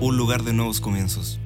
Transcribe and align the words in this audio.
un 0.00 0.16
lugar 0.16 0.42
de 0.42 0.52
nuevos 0.52 0.80
comienzos. 0.80 1.38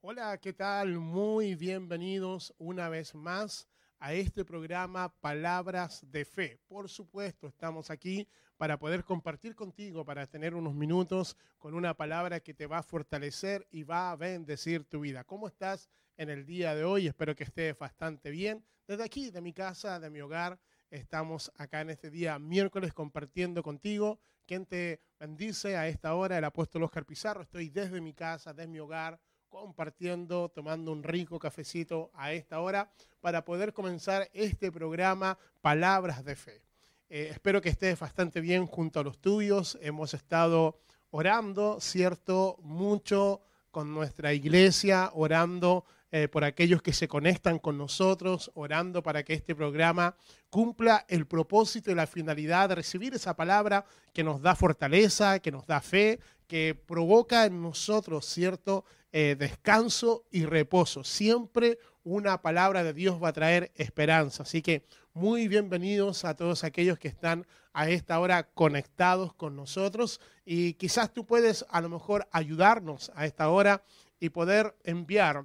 Hola, 0.00 0.38
¿qué 0.38 0.52
tal? 0.52 0.98
Muy 0.98 1.54
bienvenidos 1.54 2.54
una 2.58 2.88
vez 2.88 3.14
más 3.14 3.68
a 3.98 4.12
este 4.12 4.44
programa 4.44 5.08
Palabras 5.20 6.04
de 6.10 6.24
Fe. 6.24 6.60
Por 6.68 6.88
supuesto, 6.88 7.48
estamos 7.48 7.90
aquí 7.90 8.28
para 8.58 8.78
poder 8.78 9.04
compartir 9.04 9.54
contigo, 9.54 10.04
para 10.04 10.26
tener 10.26 10.54
unos 10.54 10.74
minutos 10.74 11.36
con 11.58 11.74
una 11.74 11.94
palabra 11.94 12.40
que 12.40 12.52
te 12.52 12.66
va 12.66 12.78
a 12.78 12.82
fortalecer 12.82 13.66
y 13.70 13.84
va 13.84 14.10
a 14.10 14.16
bendecir 14.16 14.84
tu 14.84 15.00
vida. 15.00 15.24
¿Cómo 15.24 15.46
estás 15.46 15.88
en 16.16 16.28
el 16.28 16.44
día 16.44 16.74
de 16.74 16.84
hoy? 16.84 17.06
Espero 17.06 17.34
que 17.34 17.44
estés 17.44 17.78
bastante 17.78 18.30
bien. 18.30 18.64
Desde 18.86 19.04
aquí, 19.04 19.30
de 19.30 19.40
mi 19.40 19.52
casa, 19.52 20.00
de 20.00 20.10
mi 20.10 20.20
hogar, 20.20 20.58
estamos 20.90 21.52
acá 21.56 21.80
en 21.80 21.90
este 21.90 22.10
día 22.10 22.38
miércoles 22.38 22.92
compartiendo 22.92 23.62
contigo. 23.62 24.18
¿Quién 24.44 24.66
te 24.66 25.00
bendice 25.20 25.76
a 25.76 25.86
esta 25.86 26.14
hora? 26.14 26.36
El 26.36 26.44
apóstol 26.44 26.82
Oscar 26.82 27.06
Pizarro. 27.06 27.42
Estoy 27.42 27.68
desde 27.68 28.00
mi 28.00 28.12
casa, 28.12 28.52
desde 28.52 28.68
mi 28.68 28.80
hogar 28.80 29.20
compartiendo, 29.48 30.48
tomando 30.48 30.92
un 30.92 31.02
rico 31.02 31.38
cafecito 31.38 32.10
a 32.14 32.32
esta 32.32 32.60
hora 32.60 32.90
para 33.20 33.44
poder 33.44 33.72
comenzar 33.72 34.28
este 34.32 34.72
programa 34.72 35.38
Palabras 35.60 36.24
de 36.24 36.36
Fe. 36.36 36.67
Eh, 37.10 37.28
espero 37.30 37.62
que 37.62 37.70
estés 37.70 37.98
bastante 37.98 38.42
bien 38.42 38.66
junto 38.66 39.00
a 39.00 39.02
los 39.02 39.18
tuyos. 39.18 39.78
Hemos 39.80 40.12
estado 40.12 40.78
orando, 41.10 41.80
¿cierto? 41.80 42.58
Mucho 42.60 43.40
con 43.70 43.94
nuestra 43.94 44.34
iglesia, 44.34 45.10
orando 45.14 45.86
eh, 46.10 46.28
por 46.28 46.44
aquellos 46.44 46.82
que 46.82 46.92
se 46.92 47.08
conectan 47.08 47.60
con 47.60 47.78
nosotros, 47.78 48.50
orando 48.54 49.02
para 49.02 49.22
que 49.22 49.32
este 49.32 49.54
programa 49.54 50.16
cumpla 50.50 51.06
el 51.08 51.26
propósito 51.26 51.90
y 51.90 51.94
la 51.94 52.06
finalidad 52.06 52.68
de 52.68 52.74
recibir 52.74 53.14
esa 53.14 53.34
palabra 53.34 53.86
que 54.12 54.22
nos 54.22 54.42
da 54.42 54.54
fortaleza, 54.54 55.38
que 55.38 55.52
nos 55.52 55.66
da 55.66 55.80
fe, 55.80 56.20
que 56.48 56.74
provoca 56.74 57.44
en 57.44 57.62
nosotros, 57.62 58.26
¿cierto? 58.26 58.84
Eh, 59.12 59.36
descanso 59.38 60.24
y 60.30 60.44
reposo. 60.44 61.04
Siempre 61.04 61.78
una 62.02 62.40
palabra 62.40 62.82
de 62.82 62.94
Dios 62.94 63.22
va 63.22 63.28
a 63.28 63.32
traer 63.32 63.70
esperanza. 63.76 64.42
Así 64.42 64.62
que 64.62 64.82
muy 65.12 65.46
bienvenidos 65.46 66.24
a 66.24 66.34
todos 66.34 66.64
aquellos 66.64 66.98
que 66.98 67.08
están 67.08 67.46
a 67.72 67.88
esta 67.90 68.18
hora 68.18 68.44
conectados 68.44 69.34
con 69.34 69.56
nosotros 69.56 70.20
y 70.44 70.74
quizás 70.74 71.12
tú 71.12 71.26
puedes 71.26 71.66
a 71.68 71.80
lo 71.80 71.90
mejor 71.90 72.26
ayudarnos 72.32 73.12
a 73.14 73.26
esta 73.26 73.50
hora 73.50 73.84
y 74.18 74.30
poder 74.30 74.74
enviar, 74.84 75.44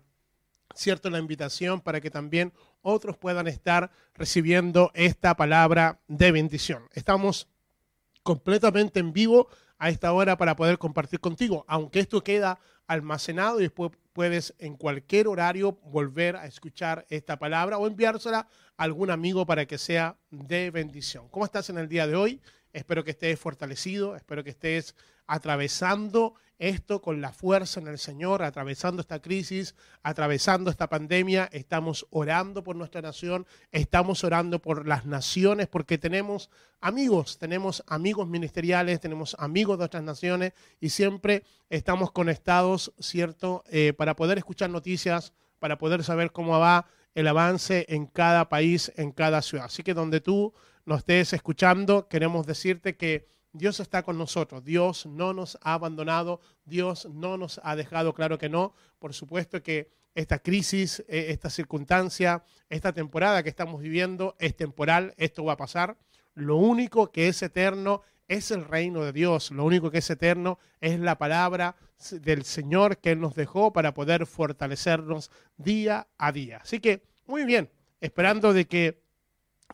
cierto, 0.74 1.10
la 1.10 1.20
invitación 1.20 1.82
para 1.82 2.02
que 2.02 2.10
también 2.10 2.54
otros 2.82 3.18
puedan 3.18 3.48
estar 3.48 3.92
recibiendo 4.16 4.92
esta 4.94 5.36
palabra 5.36 6.00
de 6.08 6.32
bendición. 6.32 6.88
Estamos 6.94 7.48
completamente 8.24 9.00
en 9.00 9.12
vivo 9.12 9.50
a 9.84 9.90
esta 9.90 10.14
hora 10.14 10.38
para 10.38 10.56
poder 10.56 10.78
compartir 10.78 11.20
contigo, 11.20 11.66
aunque 11.68 12.00
esto 12.00 12.24
queda 12.24 12.58
almacenado 12.88 13.60
y 13.60 13.64
después 13.64 13.92
puedes 14.14 14.54
en 14.58 14.78
cualquier 14.78 15.28
horario 15.28 15.74
volver 15.84 16.38
a 16.38 16.46
escuchar 16.46 17.06
esta 17.10 17.38
palabra 17.38 17.78
o 17.78 17.86
enviársela 17.86 18.48
a 18.78 18.84
algún 18.84 19.12
amigo 19.12 19.46
para 19.46 19.66
que 19.66 19.78
sea 19.78 20.16
de 20.32 20.72
bendición. 20.72 21.28
¿Cómo 21.28 21.44
estás 21.44 21.70
en 21.70 21.78
el 21.78 21.90
día 21.90 22.08
de 22.08 22.16
hoy? 22.16 22.42
Espero 22.74 23.04
que 23.04 23.12
estés 23.12 23.40
fortalecido, 23.40 24.16
espero 24.16 24.44
que 24.44 24.50
estés 24.50 24.96
atravesando 25.28 26.34
esto 26.58 27.02
con 27.02 27.22
la 27.22 27.32
fuerza 27.32 27.80
en 27.80 27.88
el 27.88 28.00
Señor, 28.00 28.42
atravesando 28.42 29.02
esta 29.02 29.22
crisis, 29.22 29.76
atravesando 30.02 30.72
esta 30.72 30.90
pandemia. 30.90 31.50
Estamos 31.52 32.08
orando 32.10 32.64
por 32.64 32.76
nuestra 32.76 33.02
nación, 33.02 33.46
estamos 33.72 34.24
orando 34.24 34.60
por 34.60 34.88
las 34.88 35.06
naciones, 35.06 35.68
porque 35.68 36.00
tenemos 36.00 36.50
amigos, 36.82 37.38
tenemos 37.38 37.84
amigos 37.86 38.28
ministeriales, 38.28 39.00
tenemos 39.00 39.36
amigos 39.38 39.78
de 39.78 39.86
otras 39.86 40.04
naciones 40.04 40.54
y 40.80 40.90
siempre 40.90 41.44
estamos 41.70 42.12
conectados, 42.12 42.92
¿cierto?, 43.00 43.64
eh, 43.70 43.94
para 43.94 44.16
poder 44.16 44.40
escuchar 44.40 44.70
noticias, 44.70 45.34
para 45.60 45.78
poder 45.78 46.04
saber 46.04 46.32
cómo 46.32 46.58
va 46.60 46.88
el 47.14 47.28
avance 47.28 47.86
en 47.90 48.08
cada 48.08 48.50
país, 48.50 48.92
en 48.96 49.12
cada 49.12 49.42
ciudad. 49.42 49.66
Así 49.66 49.84
que 49.84 49.94
donde 49.94 50.22
tú 50.22 50.54
nos 50.86 51.00
estés 51.00 51.34
escuchando, 51.34 52.08
queremos 52.08 52.46
decirte 52.46 52.96
que 52.96 53.28
Dios 53.54 53.80
está 53.80 54.02
con 54.02 54.18
nosotros, 54.18 54.64
Dios 54.64 55.06
no 55.06 55.32
nos 55.32 55.58
ha 55.62 55.76
abandonado, 55.76 56.42
Dios 56.66 57.08
no 57.14 57.38
nos 57.38 57.62
ha 57.64 57.76
dejado, 57.76 58.14
claro 58.14 58.40
que 58.40 58.50
no. 58.50 58.74
Por 58.98 59.14
supuesto 59.14 59.62
que 59.62 59.92
esta 60.16 60.40
crisis, 60.40 61.04
eh, 61.08 61.28
esta 61.30 61.50
circunstancia, 61.50 62.44
esta 62.70 62.94
temporada 62.94 63.44
que 63.44 63.50
estamos 63.50 63.82
viviendo 63.82 64.36
es 64.40 64.56
temporal, 64.56 65.14
esto 65.18 65.44
va 65.44 65.54
a 65.54 65.58
pasar. 65.58 65.98
Lo 66.34 66.58
único 66.58 67.12
que 67.12 67.28
es 67.28 67.42
eterno 67.44 68.02
es 68.28 68.50
el 68.50 68.66
reino 68.66 69.04
de 69.04 69.14
Dios, 69.14 69.52
lo 69.52 69.66
único 69.66 69.92
que 69.92 70.00
es 70.00 70.10
eterno 70.10 70.58
es 70.82 71.00
la 71.00 71.20
palabra 71.20 71.76
del 72.12 72.44
Señor 72.46 72.98
que 72.98 73.12
Él 73.12 73.20
nos 73.20 73.36
dejó 73.36 73.72
para 73.72 73.94
poder 73.94 74.26
fortalecernos 74.26 75.30
día 75.58 76.08
a 76.18 76.32
día. 76.32 76.58
Así 76.64 76.80
que, 76.80 77.04
muy 77.28 77.44
bien, 77.46 77.70
esperando 78.02 78.52
de 78.52 78.66
que 78.66 79.03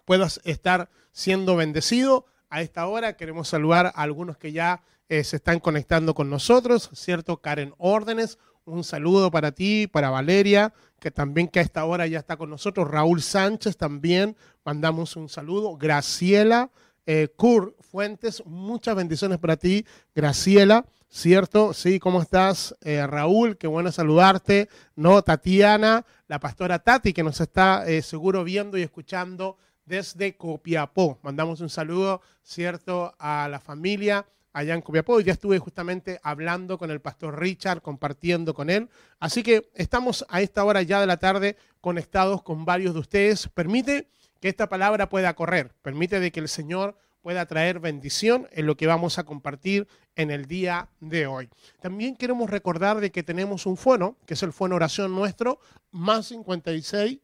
puedas 0.09 0.41
estar 0.43 0.89
siendo 1.11 1.55
bendecido. 1.55 2.25
A 2.49 2.63
esta 2.63 2.87
hora 2.87 3.15
queremos 3.15 3.47
saludar 3.47 3.85
a 3.85 4.01
algunos 4.01 4.39
que 4.39 4.51
ya 4.51 4.81
eh, 5.07 5.23
se 5.23 5.35
están 5.35 5.59
conectando 5.59 6.15
con 6.15 6.31
nosotros, 6.31 6.89
¿cierto? 6.93 7.37
Karen 7.37 7.75
Órdenes, 7.77 8.39
un 8.65 8.83
saludo 8.83 9.29
para 9.29 9.51
ti, 9.51 9.85
para 9.85 10.09
Valeria, 10.09 10.73
que 10.99 11.11
también 11.11 11.47
que 11.47 11.59
a 11.59 11.61
esta 11.61 11.85
hora 11.85 12.07
ya 12.07 12.17
está 12.17 12.37
con 12.37 12.49
nosotros. 12.49 12.89
Raúl 12.89 13.21
Sánchez 13.21 13.77
también, 13.77 14.35
mandamos 14.65 15.15
un 15.15 15.29
saludo. 15.29 15.77
Graciela 15.77 16.71
eh, 17.05 17.27
Cur 17.35 17.75
Fuentes, 17.79 18.41
muchas 18.47 18.95
bendiciones 18.95 19.37
para 19.37 19.57
ti, 19.57 19.85
Graciela. 20.15 20.87
¿Cierto? 21.11 21.73
Sí, 21.73 21.99
¿cómo 21.99 22.21
estás? 22.21 22.75
Eh, 22.81 23.05
Raúl, 23.05 23.57
qué 23.57 23.65
bueno 23.65 23.91
saludarte. 23.91 24.69
No, 24.95 25.21
Tatiana, 25.23 26.05
la 26.27 26.39
pastora 26.39 26.79
Tati, 26.79 27.13
que 27.13 27.23
nos 27.23 27.41
está 27.41 27.87
eh, 27.87 28.03
seguro 28.03 28.43
viendo 28.43 28.77
y 28.77 28.83
escuchando 28.83 29.57
desde 29.89 30.37
Copiapó. 30.37 31.19
Mandamos 31.23 31.59
un 31.61 31.69
saludo, 31.69 32.21
¿cierto?, 32.43 33.15
a 33.17 33.49
la 33.49 33.59
familia 33.59 34.25
allá 34.53 34.75
en 34.75 34.81
Copiapó. 34.81 35.19
Ya 35.19 35.33
estuve 35.33 35.57
justamente 35.57 36.19
hablando 36.23 36.77
con 36.77 36.91
el 36.91 37.01
pastor 37.01 37.39
Richard, 37.39 37.81
compartiendo 37.81 38.53
con 38.53 38.69
él. 38.69 38.87
Así 39.19 39.41
que 39.41 39.69
estamos 39.73 40.25
a 40.29 40.41
esta 40.41 40.63
hora 40.63 40.83
ya 40.83 41.01
de 41.01 41.07
la 41.07 41.17
tarde 41.17 41.57
conectados 41.81 42.43
con 42.43 42.65
varios 42.65 42.93
de 42.93 42.99
ustedes. 42.99 43.49
Permite 43.49 44.07
que 44.39 44.47
esta 44.47 44.69
palabra 44.69 45.09
pueda 45.09 45.33
correr, 45.33 45.73
permite 45.81 46.19
de 46.19 46.31
que 46.31 46.39
el 46.39 46.47
Señor 46.47 46.95
pueda 47.21 47.47
traer 47.47 47.79
bendición 47.79 48.47
en 48.51 48.67
lo 48.67 48.77
que 48.77 48.87
vamos 48.87 49.17
a 49.17 49.25
compartir 49.25 49.87
en 50.15 50.29
el 50.29 50.45
día 50.45 50.87
de 50.99 51.25
hoy. 51.25 51.49
También 51.81 52.15
queremos 52.15 52.49
recordar 52.49 53.01
de 53.01 53.11
que 53.11 53.23
tenemos 53.23 53.65
un 53.65 53.75
fono, 53.75 54.17
que 54.25 54.35
es 54.35 54.43
el 54.43 54.53
fono 54.53 54.75
oración 54.75 55.13
nuestro, 55.13 55.59
más 55.91 56.27
56, 56.27 57.19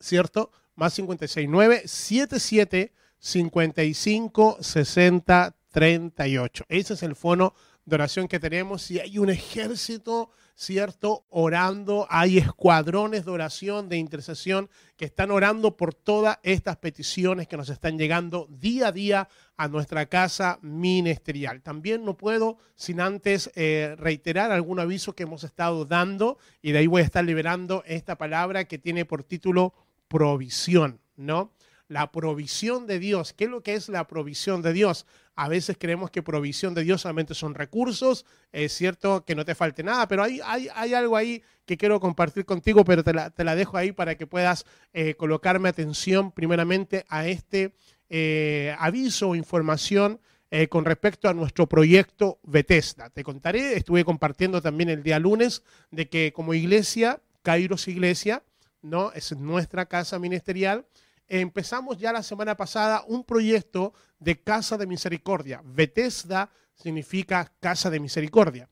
¿cierto? 0.00 0.50
Más 0.76 0.94
569 0.94 1.82
77 1.86 2.92
55 3.18 4.58
60 4.60 5.56
38. 5.72 6.64
Ese 6.68 6.94
es 6.94 7.02
el 7.02 7.16
fono 7.16 7.54
de 7.84 7.96
oración 7.96 8.28
que 8.28 8.40
tenemos 8.40 8.90
y 8.90 8.98
hay 8.98 9.18
un 9.18 9.30
ejército, 9.30 10.30
¿cierto? 10.54 11.24
Orando, 11.30 12.06
hay 12.10 12.38
escuadrones 12.38 13.24
de 13.24 13.30
oración, 13.30 13.88
de 13.88 13.96
intercesión, 13.96 14.68
que 14.96 15.04
están 15.04 15.30
orando 15.30 15.76
por 15.76 15.94
todas 15.94 16.38
estas 16.42 16.78
peticiones 16.78 17.46
que 17.46 17.56
nos 17.56 17.68
están 17.68 17.96
llegando 17.96 18.48
día 18.50 18.88
a 18.88 18.92
día 18.92 19.28
a 19.56 19.68
nuestra 19.68 20.06
casa 20.06 20.58
ministerial. 20.62 21.62
También 21.62 22.04
no 22.04 22.16
puedo 22.16 22.58
sin 22.74 23.00
antes 23.00 23.50
eh, 23.54 23.94
reiterar 23.98 24.52
algún 24.52 24.80
aviso 24.80 25.14
que 25.14 25.22
hemos 25.22 25.44
estado 25.44 25.84
dando 25.84 26.38
y 26.60 26.72
de 26.72 26.78
ahí 26.78 26.86
voy 26.86 27.02
a 27.02 27.04
estar 27.04 27.24
liberando 27.24 27.84
esta 27.86 28.18
palabra 28.18 28.64
que 28.64 28.78
tiene 28.78 29.04
por 29.04 29.24
título 29.24 29.74
provisión, 30.16 30.98
¿no? 31.16 31.52
La 31.88 32.10
provisión 32.10 32.86
de 32.86 32.98
Dios. 32.98 33.34
¿Qué 33.34 33.44
es 33.44 33.50
lo 33.50 33.62
que 33.62 33.74
es 33.74 33.90
la 33.90 34.06
provisión 34.06 34.62
de 34.62 34.72
Dios? 34.72 35.04
A 35.34 35.50
veces 35.50 35.76
creemos 35.78 36.10
que 36.10 36.22
provisión 36.22 36.72
de 36.72 36.84
Dios 36.84 37.02
solamente 37.02 37.34
son 37.34 37.54
recursos, 37.54 38.24
es 38.50 38.72
cierto 38.72 39.26
que 39.26 39.34
no 39.34 39.44
te 39.44 39.54
falte 39.54 39.82
nada, 39.82 40.08
pero 40.08 40.22
hay, 40.22 40.40
hay, 40.42 40.68
hay 40.74 40.94
algo 40.94 41.18
ahí 41.18 41.42
que 41.66 41.76
quiero 41.76 42.00
compartir 42.00 42.46
contigo, 42.46 42.82
pero 42.82 43.04
te 43.04 43.12
la, 43.12 43.28
te 43.28 43.44
la 43.44 43.54
dejo 43.54 43.76
ahí 43.76 43.92
para 43.92 44.14
que 44.14 44.26
puedas 44.26 44.64
eh, 44.94 45.14
colocarme 45.16 45.68
atención 45.68 46.32
primeramente 46.32 47.04
a 47.10 47.26
este 47.26 47.74
eh, 48.08 48.74
aviso 48.78 49.28
o 49.28 49.34
información 49.34 50.18
eh, 50.50 50.68
con 50.68 50.86
respecto 50.86 51.28
a 51.28 51.34
nuestro 51.34 51.68
proyecto 51.68 52.38
Bethesda. 52.42 53.10
Te 53.10 53.22
contaré, 53.22 53.76
estuve 53.76 54.02
compartiendo 54.06 54.62
también 54.62 54.88
el 54.88 55.02
día 55.02 55.18
lunes 55.18 55.62
de 55.90 56.08
que 56.08 56.32
como 56.32 56.54
iglesia, 56.54 57.20
Kairos 57.42 57.88
Iglesia, 57.88 58.42
¿no? 58.88 59.12
es 59.12 59.36
nuestra 59.36 59.86
casa 59.86 60.18
ministerial, 60.18 60.86
empezamos 61.28 61.98
ya 61.98 62.12
la 62.12 62.22
semana 62.22 62.56
pasada 62.56 63.04
un 63.06 63.24
proyecto 63.24 63.92
de 64.18 64.40
Casa 64.40 64.76
de 64.76 64.86
Misericordia. 64.86 65.62
Bethesda 65.64 66.50
significa 66.74 67.52
Casa 67.60 67.90
de 67.90 68.00
Misericordia. 68.00 68.68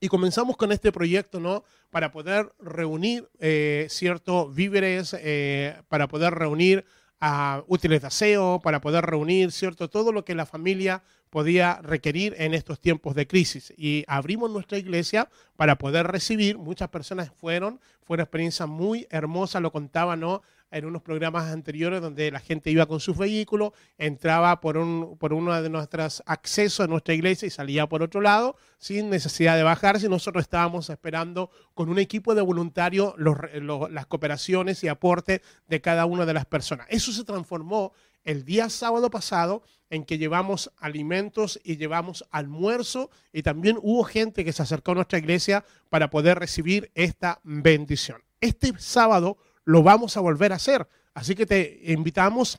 Y 0.00 0.08
comenzamos 0.08 0.56
con 0.56 0.70
este 0.70 0.92
proyecto, 0.92 1.40
¿no? 1.40 1.64
Para 1.90 2.12
poder 2.12 2.52
reunir 2.60 3.28
eh, 3.40 3.86
ciertos 3.90 4.54
víveres, 4.54 5.16
eh, 5.18 5.80
para 5.88 6.06
poder 6.06 6.34
reunir 6.34 6.84
a 7.20 7.62
útiles 7.66 8.00
de 8.00 8.06
aseo, 8.06 8.60
para 8.62 8.80
poder 8.80 9.04
reunir, 9.04 9.52
¿cierto? 9.52 9.88
Todo 9.88 10.12
lo 10.12 10.24
que 10.24 10.34
la 10.34 10.46
familia 10.46 11.02
podía 11.30 11.80
requerir 11.82 12.34
en 12.38 12.54
estos 12.54 12.80
tiempos 12.80 13.14
de 13.14 13.26
crisis. 13.26 13.72
Y 13.76 14.04
abrimos 14.06 14.50
nuestra 14.50 14.78
iglesia 14.78 15.28
para 15.56 15.76
poder 15.76 16.06
recibir. 16.06 16.58
Muchas 16.58 16.88
personas 16.88 17.30
fueron, 17.36 17.80
fue 18.02 18.14
una 18.14 18.24
experiencia 18.24 18.66
muy 18.66 19.06
hermosa, 19.10 19.60
lo 19.60 19.72
contaba, 19.72 20.16
¿no? 20.16 20.42
En 20.70 20.84
unos 20.84 21.02
programas 21.02 21.50
anteriores 21.52 22.00
donde 22.00 22.30
la 22.30 22.40
gente 22.40 22.70
iba 22.70 22.86
con 22.86 23.00
sus 23.00 23.16
vehículos, 23.16 23.72
entraba 23.96 24.60
por, 24.60 24.76
un, 24.76 25.16
por 25.18 25.32
uno 25.32 25.60
de 25.60 25.70
nuestros 25.70 26.22
accesos 26.26 26.80
a 26.80 26.86
nuestra 26.86 27.14
iglesia 27.14 27.46
y 27.46 27.50
salía 27.50 27.88
por 27.88 28.02
otro 28.02 28.20
lado 28.20 28.56
sin 28.78 29.10
necesidad 29.10 29.56
de 29.56 29.62
bajarse. 29.62 30.08
Nosotros 30.08 30.42
estábamos 30.42 30.90
esperando 30.90 31.50
con 31.74 31.88
un 31.88 31.98
equipo 31.98 32.34
de 32.34 32.42
voluntarios 32.42 33.14
las 33.18 34.06
cooperaciones 34.06 34.82
y 34.84 34.88
aportes 34.88 35.40
de 35.66 35.80
cada 35.80 36.06
una 36.06 36.26
de 36.26 36.34
las 36.34 36.46
personas. 36.46 36.86
Eso 36.90 37.12
se 37.12 37.24
transformó 37.24 37.92
el 38.24 38.44
día 38.44 38.68
sábado 38.68 39.10
pasado 39.10 39.62
en 39.90 40.04
que 40.04 40.18
llevamos 40.18 40.70
alimentos 40.76 41.58
y 41.64 41.76
llevamos 41.76 42.26
almuerzo 42.30 43.10
y 43.32 43.42
también 43.42 43.78
hubo 43.80 44.04
gente 44.04 44.44
que 44.44 44.52
se 44.52 44.62
acercó 44.62 44.92
a 44.92 44.96
nuestra 44.96 45.18
iglesia 45.18 45.64
para 45.88 46.10
poder 46.10 46.38
recibir 46.38 46.90
esta 46.94 47.40
bendición. 47.42 48.22
Este 48.40 48.72
sábado 48.78 49.38
lo 49.68 49.82
vamos 49.82 50.16
a 50.16 50.20
volver 50.20 50.52
a 50.52 50.56
hacer. 50.56 50.88
Así 51.12 51.34
que 51.34 51.44
te 51.44 51.80
invitamos 51.92 52.58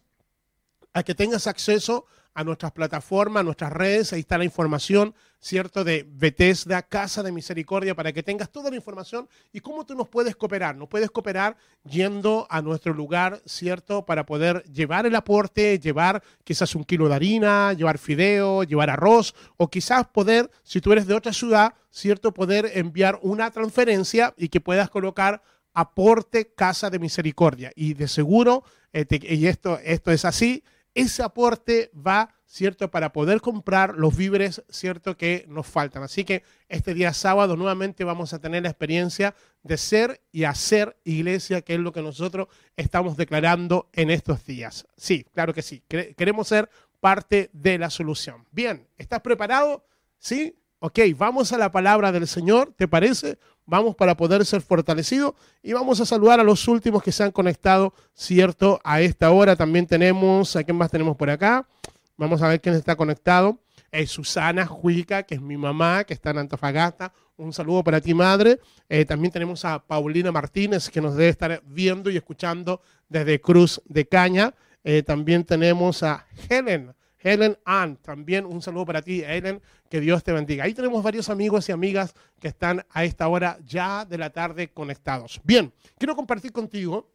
a 0.93 1.01
que 1.01 1.15
tengas 1.15 1.47
acceso 1.47 2.05
a 2.35 2.43
nuestras 2.43 2.71
plataformas, 2.71 3.41
a 3.41 3.43
nuestras 3.43 3.73
redes, 3.73 4.13
ahí 4.13 4.19
está 4.19 4.37
la 4.37 4.43
información, 4.43 5.15
¿cierto? 5.39 5.83
De 5.83 6.05
Bethesda, 6.07 6.83
Casa 6.83 7.23
de 7.23 7.31
Misericordia, 7.31 7.95
para 7.95 8.13
que 8.13 8.21
tengas 8.21 8.51
toda 8.51 8.69
la 8.69 8.75
información 8.75 9.27
y 9.51 9.59
cómo 9.59 9.87
tú 9.87 9.95
nos 9.95 10.07
puedes 10.07 10.35
cooperar. 10.35 10.75
Nos 10.75 10.87
puedes 10.87 11.09
cooperar 11.09 11.57
yendo 11.83 12.45
a 12.47 12.61
nuestro 12.61 12.93
lugar, 12.93 13.41
¿cierto? 13.43 14.05
Para 14.05 14.27
poder 14.27 14.63
llevar 14.65 15.07
el 15.07 15.15
aporte, 15.15 15.79
llevar 15.79 16.21
quizás 16.43 16.75
un 16.75 16.83
kilo 16.83 17.09
de 17.09 17.15
harina, 17.15 17.73
llevar 17.73 17.97
fideo, 17.97 18.61
llevar 18.61 18.91
arroz, 18.91 19.33
o 19.57 19.67
quizás 19.67 20.05
poder, 20.09 20.51
si 20.61 20.79
tú 20.79 20.91
eres 20.91 21.07
de 21.07 21.15
otra 21.15 21.33
ciudad, 21.33 21.73
¿cierto? 21.89 22.35
Poder 22.35 22.69
enviar 22.75 23.17
una 23.23 23.49
transferencia 23.49 24.35
y 24.37 24.49
que 24.49 24.61
puedas 24.61 24.91
colocar 24.91 25.41
aporte 25.73 26.53
Casa 26.53 26.89
de 26.89 26.99
Misericordia. 26.99 27.71
Y 27.75 27.93
de 27.93 28.07
seguro, 28.07 28.63
este, 28.91 29.19
y 29.21 29.47
esto, 29.47 29.79
esto 29.83 30.11
es 30.11 30.25
así, 30.25 30.63
ese 30.95 31.23
aporte 31.23 31.91
va, 31.95 32.33
¿cierto?, 32.45 32.89
para 32.89 33.13
poder 33.13 33.41
comprar 33.41 33.95
los 33.95 34.17
víveres, 34.17 34.63
¿cierto?, 34.69 35.15
que 35.15 35.45
nos 35.47 35.67
faltan. 35.67 36.03
Así 36.03 36.23
que 36.23 36.43
este 36.67 36.93
día 36.93 37.13
sábado 37.13 37.55
nuevamente 37.55 38.03
vamos 38.03 38.33
a 38.33 38.39
tener 38.39 38.63
la 38.63 38.69
experiencia 38.69 39.35
de 39.63 39.77
ser 39.77 40.21
y 40.31 40.43
hacer 40.45 40.97
iglesia, 41.03 41.61
que 41.61 41.75
es 41.75 41.79
lo 41.79 41.91
que 41.91 42.01
nosotros 42.01 42.47
estamos 42.75 43.17
declarando 43.17 43.89
en 43.93 44.09
estos 44.09 44.45
días. 44.45 44.87
Sí, 44.97 45.25
claro 45.33 45.53
que 45.53 45.61
sí. 45.61 45.83
Queremos 45.87 46.47
ser 46.47 46.69
parte 46.99 47.49
de 47.53 47.77
la 47.77 47.89
solución. 47.89 48.45
Bien, 48.51 48.87
¿estás 48.97 49.21
preparado? 49.21 49.85
¿Sí? 50.17 50.58
Ok, 50.81 50.97
vamos 51.17 51.51
a 51.51 51.57
la 51.57 51.73
palabra 51.73 52.09
del 52.13 52.25
Señor, 52.25 52.73
¿te 52.77 52.87
parece? 52.87 53.37
Vamos 53.65 53.97
para 53.97 54.15
poder 54.15 54.45
ser 54.45 54.61
fortalecidos 54.61 55.33
y 55.61 55.73
vamos 55.73 55.99
a 55.99 56.05
saludar 56.05 56.39
a 56.39 56.43
los 56.43 56.69
últimos 56.69 57.03
que 57.03 57.11
se 57.11 57.21
han 57.21 57.31
conectado, 57.31 57.93
¿cierto? 58.13 58.79
A 58.85 59.01
esta 59.01 59.29
hora 59.31 59.57
también 59.57 59.85
tenemos, 59.85 60.55
¿a 60.55 60.63
quién 60.63 60.77
más 60.77 60.89
tenemos 60.89 61.17
por 61.17 61.29
acá? 61.29 61.67
Vamos 62.15 62.41
a 62.41 62.47
ver 62.47 62.61
quién 62.61 62.75
está 62.75 62.95
conectado. 62.95 63.59
Es 63.91 64.11
Susana 64.11 64.65
Juica, 64.65 65.23
que 65.23 65.35
es 65.35 65.41
mi 65.41 65.57
mamá, 65.57 66.05
que 66.05 66.13
está 66.13 66.29
en 66.29 66.37
Antofagasta. 66.37 67.11
Un 67.35 67.51
saludo 67.51 67.83
para 67.83 67.99
ti, 67.99 68.13
madre. 68.13 68.57
Eh, 68.87 69.03
también 69.03 69.33
tenemos 69.33 69.65
a 69.65 69.85
Paulina 69.85 70.31
Martínez, 70.31 70.89
que 70.89 71.01
nos 71.01 71.15
debe 71.17 71.27
estar 71.27 71.61
viendo 71.65 72.09
y 72.09 72.15
escuchando 72.15 72.81
desde 73.09 73.41
Cruz 73.41 73.81
de 73.83 74.07
Caña. 74.07 74.53
Eh, 74.85 75.03
también 75.03 75.43
tenemos 75.43 76.03
a 76.03 76.25
Helen 76.49 76.93
Helen 77.21 77.57
Ann, 77.65 77.97
también 77.97 78.45
un 78.45 78.61
saludo 78.61 78.85
para 78.85 79.01
ti, 79.01 79.21
Helen, 79.21 79.61
que 79.89 79.99
Dios 79.99 80.23
te 80.23 80.31
bendiga. 80.31 80.63
Ahí 80.63 80.73
tenemos 80.73 81.03
varios 81.03 81.29
amigos 81.29 81.67
y 81.67 81.71
amigas 81.71 82.15
que 82.39 82.47
están 82.47 82.85
a 82.91 83.03
esta 83.03 83.27
hora 83.27 83.59
ya 83.65 84.05
de 84.05 84.17
la 84.17 84.29
tarde 84.29 84.69
conectados. 84.69 85.41
Bien, 85.43 85.73
quiero 85.97 86.15
compartir 86.15 86.51
contigo 86.51 87.11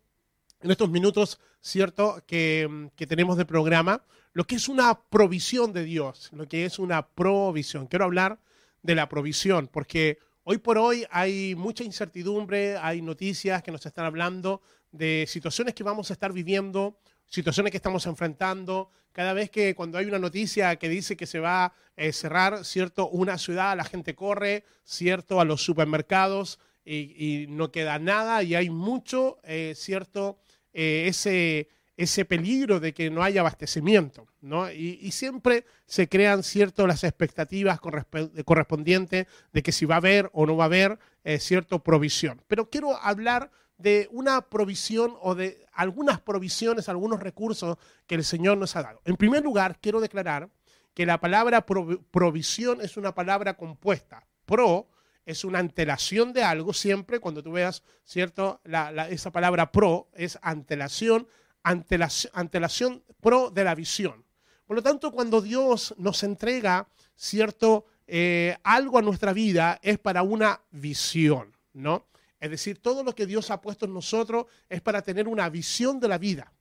en 0.61 0.71
estos 0.71 0.91
minutos, 0.91 1.41
¿cierto?, 1.61 2.23
que, 2.27 2.91
que 2.97 3.07
tenemos 3.07 3.37
de 3.37 3.45
programa, 3.45 4.03
lo 4.33 4.45
que 4.45 4.57
es 4.57 4.69
una 4.69 5.01
provisión 5.01 5.73
de 5.73 5.85
Dios, 5.85 6.31
lo 6.33 6.49
que 6.49 6.65
es 6.65 6.79
una 6.79 7.07
provisión. 7.07 7.87
Quiero 7.87 8.05
hablar 8.05 8.39
de 8.83 8.95
la 8.95 9.09
provisión, 9.09 9.69
porque 9.69 10.19
hoy 10.43 10.59
por 10.59 10.77
hoy 10.77 11.07
hay 11.11 11.55
mucha 11.55 11.85
incertidumbre, 11.85 12.77
hay 12.77 13.01
noticias 13.01 13.63
que 13.63 13.73
nos 13.73 13.87
están 13.87 14.05
hablando 14.05 14.61
de 14.93 15.25
situaciones 15.29 15.75
que 15.75 15.83
vamos 15.83 16.11
a 16.11 16.15
estar 16.15 16.33
viviendo 16.33 16.99
situaciones 17.29 17.71
que 17.71 17.77
estamos 17.77 18.07
enfrentando. 18.07 18.91
Cada 19.13 19.33
vez 19.33 19.51
que 19.51 19.75
cuando 19.75 19.99
hay 19.99 20.07
una 20.07 20.19
noticia 20.19 20.77
que 20.77 20.89
dice 20.89 21.17
que 21.17 21.27
se 21.27 21.39
va 21.39 21.67
a 21.67 21.75
eh, 21.97 22.13
cerrar, 22.13 22.65
¿cierto? 22.65 23.09
Una 23.09 23.39
ciudad, 23.39 23.77
la 23.77 23.85
gente 23.85 24.15
corre, 24.15 24.65
¿cierto? 24.83 25.41
A 25.41 25.45
los 25.45 25.63
supermercados 25.65 26.59
y, 26.85 27.47
no 27.49 27.71
queda 27.71 27.99
nada 27.99 28.43
y 28.43 28.55
hay 28.55 28.71
mucho, 28.71 29.39
eh, 29.45 29.75
¿cierto? 29.77 30.39
Eh, 30.73 31.05
ese, 31.07 31.69
ese 31.97 32.25
peligro 32.25 32.81
de 32.81 32.93
que 32.93 33.09
no 33.11 33.23
haya 33.23 33.41
abastecimiento, 33.41 34.27
¿no? 34.41 34.71
Y, 34.71 35.11
siempre 35.13 35.65
se 35.87 36.09
crean, 36.09 36.43
¿cierto? 36.43 36.87
Las 36.87 37.05
expectativas 37.05 37.79
correspondientes 37.81 39.27
de 39.53 39.63
que 39.63 39.73
si 39.73 39.87
va 39.87 39.95
a 39.95 39.99
haber 39.99 40.29
o 40.33 40.47
no 40.47 40.57
va 40.57 40.65
a 40.65 40.67
haber, 40.67 40.99
cierto, 41.39 41.79
provisión. 41.83 42.43
Pero 42.49 42.69
quiero 42.69 42.97
hablar 42.97 43.51
de 43.79 44.09
una 44.13 44.43
provisión 44.43 45.17
o 45.21 45.35
de 45.35 45.67
algunas 45.73 46.21
provisiones, 46.21 46.89
algunos 46.89 47.21
recursos 47.21 47.77
que 48.07 48.15
el 48.15 48.25
Señor 48.25 48.59
nos 48.59 48.77
ha 48.77 48.83
dado. 48.83 49.01
En 49.05 49.17
primer 49.17 49.43
lugar, 49.43 49.79
quiero 49.81 50.01
declarar 50.01 50.49
que 50.95 51.07
la 51.07 51.21
palabra 51.21 51.67
provisión 51.67 52.81
es 52.81 52.97
una 52.97 53.15
palabra 53.15 53.57
compuesta. 53.57 54.27
Pro 54.47 54.89
es 55.27 55.45
una 55.45 55.59
antelación 55.59 56.33
de 56.33 56.45
algo, 56.45 56.73
siempre 56.73 57.19
cuando 57.19 57.43
tú 57.43 57.53
veas, 57.53 57.83
¿cierto? 58.05 58.61
esa 59.09 59.33
palabra 59.33 59.73
pro 59.73 60.09
es 60.15 60.39
antelación, 60.43 61.27
antelación, 61.63 63.03
pro 63.21 63.51
de 63.51 63.65
la 63.65 63.75
visión. 63.75 64.25
Por 64.67 64.77
lo 64.77 64.83
tanto, 64.83 65.11
cuando 65.11 65.41
Dios 65.41 65.95
nos 65.99 66.23
entrega, 66.23 66.89
¿cierto? 67.17 67.87
Eh, 68.07 68.57
algo 68.63 68.99
a 68.99 69.03
nuestra 69.03 69.33
vida 69.33 69.79
es 69.83 69.99
para 69.99 70.23
una 70.23 70.61
visión, 70.71 71.57
¿no? 71.73 72.07
Es 72.45 72.51
decir, 72.51 72.77
todo 72.77 73.03
lo 73.03 73.15
que 73.15 73.25
Dios 73.25 73.51
ha 73.51 73.63
puesto 73.63 73.87
en 73.87 73.95
nosotros 73.95 74.45
es 74.69 74.83
para 74.83 75.01
tener 75.01 75.29
una 75.29 75.49
visión 75.49 75.99
de 75.99 76.09
la 76.09 76.19
vida. 76.19 76.53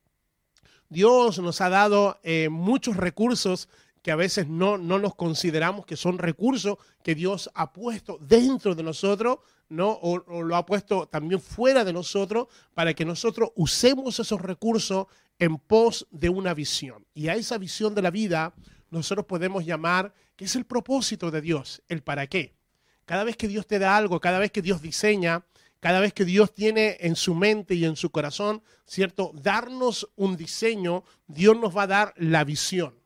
Dios 0.87 1.39
nos 1.39 1.59
ha 1.59 1.67
dado 1.67 2.21
eh, 2.23 2.47
muchos 2.47 2.95
recursos 2.95 3.67
que 4.01 4.09
a 4.09 4.15
veces 4.15 4.47
no, 4.47 4.77
no 4.77 5.01
consideramos 5.11 5.85
que 5.85 5.97
son 5.97 6.19
recursos 6.19 6.77
que 7.03 7.15
Dios 7.15 7.51
ha 7.53 7.73
puesto 7.73 8.17
dentro 8.21 8.75
de 8.75 8.83
nosotros, 8.83 9.39
¿no? 9.67 9.89
O, 9.89 10.23
o, 10.25 10.41
lo 10.41 10.55
ha 10.55 10.65
puesto 10.65 11.05
también 11.05 11.41
fuera 11.41 11.83
de 11.83 11.91
nosotros 11.91 12.47
para 12.73 12.93
que 12.93 13.03
nosotros 13.03 13.49
usemos 13.57 14.17
esos 14.21 14.39
recursos 14.39 15.07
en 15.37 15.57
pos 15.57 16.07
de 16.11 16.29
una 16.29 16.53
visión. 16.53 17.05
Y 17.13 17.27
a 17.27 17.35
esa 17.35 17.57
visión 17.57 17.93
de 17.93 18.03
la 18.03 18.09
vida 18.09 18.53
nosotros 18.89 19.25
podemos 19.25 19.65
llamar 19.65 20.13
que 20.37 20.45
es 20.45 20.55
el 20.55 20.63
propósito 20.63 21.29
de 21.29 21.41
Dios, 21.41 21.83
el 21.89 22.03
para 22.03 22.27
qué. 22.27 22.55
Cada 23.03 23.25
vez 23.25 23.35
que 23.35 23.49
Dios 23.49 23.67
te 23.67 23.79
da 23.79 23.97
algo, 23.97 24.21
cada 24.21 24.39
vez 24.39 24.49
que 24.49 24.61
Dios 24.61 24.81
diseña, 24.81 25.43
cada 25.83 25.99
vez 25.99 26.13
que 26.13 26.23
Dios 26.23 26.53
tiene 26.53 26.95
en 27.01 27.17
su 27.17 27.35
mente 27.35 27.75
y 27.75 27.83
en 27.83 27.97
su 27.97 28.09
corazón, 28.09 28.63
¿cierto? 28.85 29.33
Darnos 29.33 30.09
un 30.15 30.37
diseño, 30.37 31.03
Dios 31.27 31.59
nos 31.59 31.75
va 31.75 31.81
a 31.83 31.87
dar 31.87 32.13
la 32.15 32.45
visión. 32.45 32.97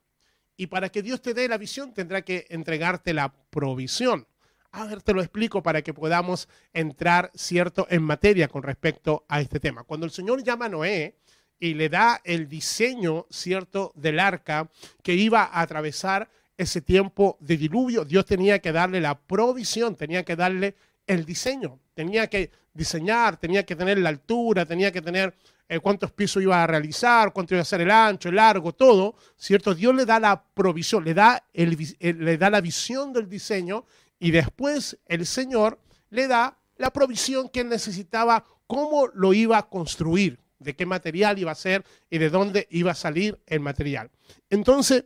Y 0.55 0.67
para 0.67 0.89
que 0.89 1.01
Dios 1.01 1.24
te 1.24 1.34
dé 1.34 1.48
la 1.48 1.57
visión, 1.57 1.91
tendrá 1.91 2.22
que 2.22 2.46
entregarte 2.50 3.15
la 3.15 3.34
provisión. 3.50 4.27
A 4.69 4.86
ver, 4.86 5.01
te 5.01 5.15
lo 5.15 5.22
explico 5.22 5.63
para 5.63 5.81
que 5.81 5.96
podamos 5.96 6.48
entrar, 6.72 7.31
¿cierto?, 7.34 7.88
en 7.89 8.03
materia 8.03 8.48
con 8.48 8.62
respecto 8.62 9.25
a 9.27 9.41
este 9.41 9.60
tema. 9.60 9.84
Cuando 9.84 10.05
el 10.05 10.12
Señor 10.12 10.43
llama 10.43 10.65
a 10.65 10.69
Noé 10.69 11.17
y 11.60 11.74
le 11.74 11.89
da 11.89 12.22
el 12.24 12.48
diseño, 12.48 13.25
¿cierto?, 13.31 13.91
del 13.96 14.19
arca 14.19 14.69
que 15.01 15.15
iba 15.15 15.46
a 15.46 15.62
atravesar 15.62 16.29
ese 16.55 16.81
tiempo 16.81 17.38
de 17.39 17.57
diluvio, 17.57 18.05
Dios 18.05 18.27
tenía 18.27 18.60
que 18.60 18.72
darle 18.72 19.01
la 19.01 19.19
provisión, 19.19 19.96
tenía 19.96 20.24
que 20.24 20.36
darle 20.36 20.75
el 21.07 21.25
diseño. 21.25 21.79
Tenía 21.93 22.27
que 22.27 22.51
diseñar, 22.73 23.37
tenía 23.37 23.65
que 23.65 23.75
tener 23.75 23.97
la 23.97 24.09
altura, 24.09 24.65
tenía 24.65 24.91
que 24.91 25.01
tener 25.01 25.33
eh, 25.69 25.79
cuántos 25.79 26.11
pisos 26.11 26.43
iba 26.43 26.63
a 26.63 26.67
realizar, 26.67 27.33
cuánto 27.33 27.55
iba 27.55 27.61
a 27.61 27.65
ser 27.65 27.81
el 27.81 27.91
ancho, 27.91 28.29
el 28.29 28.35
largo, 28.35 28.73
todo, 28.73 29.15
¿cierto? 29.35 29.73
Dios 29.73 29.95
le 29.95 30.05
da 30.05 30.19
la 30.19 30.41
provisión, 30.41 31.03
le 31.03 31.13
da, 31.13 31.43
el, 31.53 31.77
le 31.99 32.37
da 32.37 32.49
la 32.49 32.61
visión 32.61 33.11
del 33.11 33.27
diseño 33.27 33.85
y 34.19 34.31
después 34.31 34.97
el 35.07 35.25
Señor 35.25 35.79
le 36.09 36.27
da 36.27 36.57
la 36.77 36.91
provisión 36.91 37.49
que 37.49 37.61
él 37.61 37.69
necesitaba, 37.69 38.45
cómo 38.67 39.07
lo 39.07 39.33
iba 39.33 39.57
a 39.57 39.67
construir, 39.67 40.39
de 40.59 40.75
qué 40.75 40.85
material 40.85 41.39
iba 41.39 41.51
a 41.51 41.55
ser 41.55 41.83
y 42.09 42.17
de 42.17 42.29
dónde 42.29 42.67
iba 42.69 42.91
a 42.91 42.95
salir 42.95 43.39
el 43.45 43.59
material. 43.59 44.09
Entonces, 44.49 45.05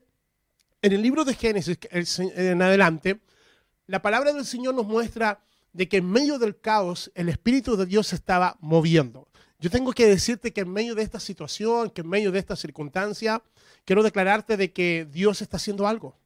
en 0.82 0.94
el 0.94 1.02
libro 1.02 1.24
de 1.24 1.34
Génesis 1.34 1.78
en 2.36 2.62
adelante, 2.62 3.22
la 3.88 4.02
palabra 4.02 4.32
del 4.34 4.46
Señor 4.46 4.74
nos 4.76 4.86
muestra 4.86 5.40
de 5.74 5.88
que 5.88 5.98
en 5.98 6.10
medio 6.10 6.40
del 6.40 6.60
caos 6.60 7.12
el 7.16 7.30
Espíritu 7.30 7.76
de 7.76 7.86
Dios 7.86 8.08
se 8.08 8.16
estaba 8.16 8.58
moviendo. 8.60 9.28
Yo 9.60 9.70
tengo 9.70 9.94
que 9.94 10.08
decirte 10.08 10.54
que 10.54 10.62
en 10.62 10.72
medio 10.72 10.96
de 10.96 11.04
esta 11.04 11.20
situación, 11.20 11.92
que 11.92 12.02
en 12.02 12.10
medio 12.10 12.32
de 12.32 12.40
esta 12.40 12.56
circunstancia, 12.56 13.44
quiero 13.86 14.02
declararte 14.02 14.58
de 14.58 14.74
que 14.74 15.08
Dios 15.12 15.42
está 15.42 15.58
haciendo 15.58 15.88
algo. 15.88 16.18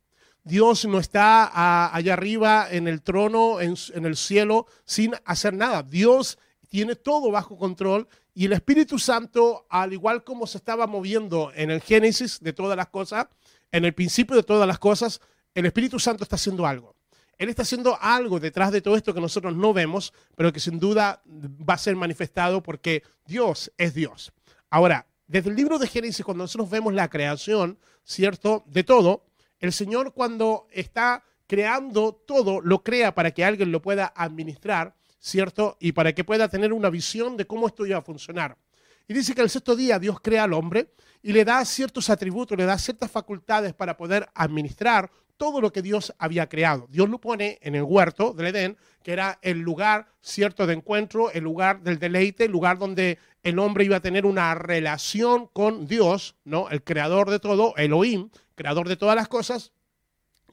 Dios 0.43 0.85
no 0.85 0.99
está 0.99 1.93
allá 1.93 2.13
arriba 2.13 2.67
en 2.69 2.87
el 2.87 3.01
trono, 3.01 3.59
en, 3.59 3.75
en 3.93 4.05
el 4.05 4.15
cielo, 4.15 4.67
sin 4.85 5.15
hacer 5.25 5.53
nada. 5.53 5.83
Dios 5.83 6.37
tiene 6.69 6.95
todo 6.95 7.31
bajo 7.31 7.57
control 7.57 8.07
y 8.33 8.45
el 8.45 8.53
Espíritu 8.53 8.99
Santo, 8.99 9.65
al 9.69 9.93
igual 9.93 10.23
como 10.23 10.45
se 10.45 10.57
estaba 10.57 10.87
moviendo 10.87 11.51
en 11.55 11.71
el 11.71 11.81
Génesis 11.81 12.41
de 12.41 12.53
todas 12.53 12.75
las 12.75 12.87
cosas, 12.87 13.27
en 13.71 13.85
el 13.85 13.93
principio 13.93 14.35
de 14.35 14.43
todas 14.43 14.67
las 14.67 14.77
cosas, 14.77 15.21
el 15.53 15.65
Espíritu 15.65 15.99
Santo 15.99 16.23
está 16.23 16.35
haciendo 16.35 16.65
algo. 16.65 16.94
Él 17.37 17.49
está 17.49 17.63
haciendo 17.63 17.97
algo 18.01 18.39
detrás 18.39 18.71
de 18.71 18.81
todo 18.81 18.95
esto 18.95 19.13
que 19.13 19.21
nosotros 19.21 19.55
no 19.55 19.73
vemos, 19.73 20.13
pero 20.35 20.53
que 20.53 20.59
sin 20.59 20.79
duda 20.79 21.21
va 21.27 21.73
a 21.73 21.77
ser 21.77 21.95
manifestado 21.95 22.63
porque 22.63 23.03
Dios 23.25 23.71
es 23.77 23.93
Dios. 23.93 24.31
Ahora, 24.69 25.07
desde 25.27 25.49
el 25.49 25.55
libro 25.55 25.79
de 25.79 25.87
Génesis, 25.87 26.23
cuando 26.23 26.43
nosotros 26.43 26.69
vemos 26.69 26.93
la 26.93 27.09
creación, 27.09 27.79
¿cierto? 28.03 28.63
De 28.67 28.83
todo, 28.83 29.25
el 29.59 29.73
Señor 29.73 30.13
cuando 30.13 30.67
está 30.71 31.23
creando 31.47 32.13
todo, 32.13 32.61
lo 32.61 32.83
crea 32.83 33.13
para 33.13 33.31
que 33.31 33.43
alguien 33.43 33.71
lo 33.71 33.81
pueda 33.81 34.13
administrar, 34.15 34.95
¿cierto? 35.19 35.77
Y 35.79 35.91
para 35.91 36.13
que 36.13 36.23
pueda 36.23 36.47
tener 36.47 36.73
una 36.73 36.89
visión 36.89 37.37
de 37.37 37.47
cómo 37.47 37.67
esto 37.67 37.85
iba 37.85 37.97
a 37.97 38.01
funcionar. 38.01 38.57
Y 39.07 39.13
dice 39.13 39.35
que 39.35 39.41
el 39.41 39.49
sexto 39.49 39.75
día 39.75 39.99
Dios 39.99 40.19
crea 40.19 40.43
al 40.43 40.53
hombre 40.53 40.91
y 41.21 41.31
le 41.31 41.45
da 41.45 41.63
ciertos 41.65 42.09
atributos, 42.09 42.57
le 42.57 42.65
da 42.65 42.77
ciertas 42.77 43.11
facultades 43.11 43.73
para 43.73 43.97
poder 43.97 44.29
administrar 44.33 45.11
todo 45.37 45.61
lo 45.61 45.71
que 45.71 45.81
Dios 45.81 46.13
había 46.17 46.47
creado. 46.47 46.87
Dios 46.89 47.09
lo 47.09 47.19
pone 47.19 47.59
en 47.61 47.75
el 47.75 47.83
huerto 47.83 48.33
del 48.33 48.47
Edén, 48.47 48.77
que 49.03 49.13
era 49.13 49.39
el 49.41 49.59
lugar 49.59 50.07
cierto 50.21 50.65
de 50.65 50.73
encuentro, 50.73 51.31
el 51.31 51.43
lugar 51.43 51.81
del 51.81 51.99
deleite, 51.99 52.45
el 52.45 52.51
lugar 52.51 52.77
donde 52.77 53.19
el 53.43 53.59
hombre 53.59 53.85
iba 53.85 53.97
a 53.97 54.01
tener 54.01 54.25
una 54.25 54.55
relación 54.55 55.47
con 55.53 55.85
Dios, 55.85 56.35
¿no? 56.43 56.69
El 56.69 56.83
creador 56.83 57.29
de 57.29 57.39
todo, 57.39 57.75
Elohim, 57.77 58.29
creador 58.55 58.87
de 58.87 58.97
todas 58.97 59.15
las 59.15 59.27
cosas, 59.27 59.71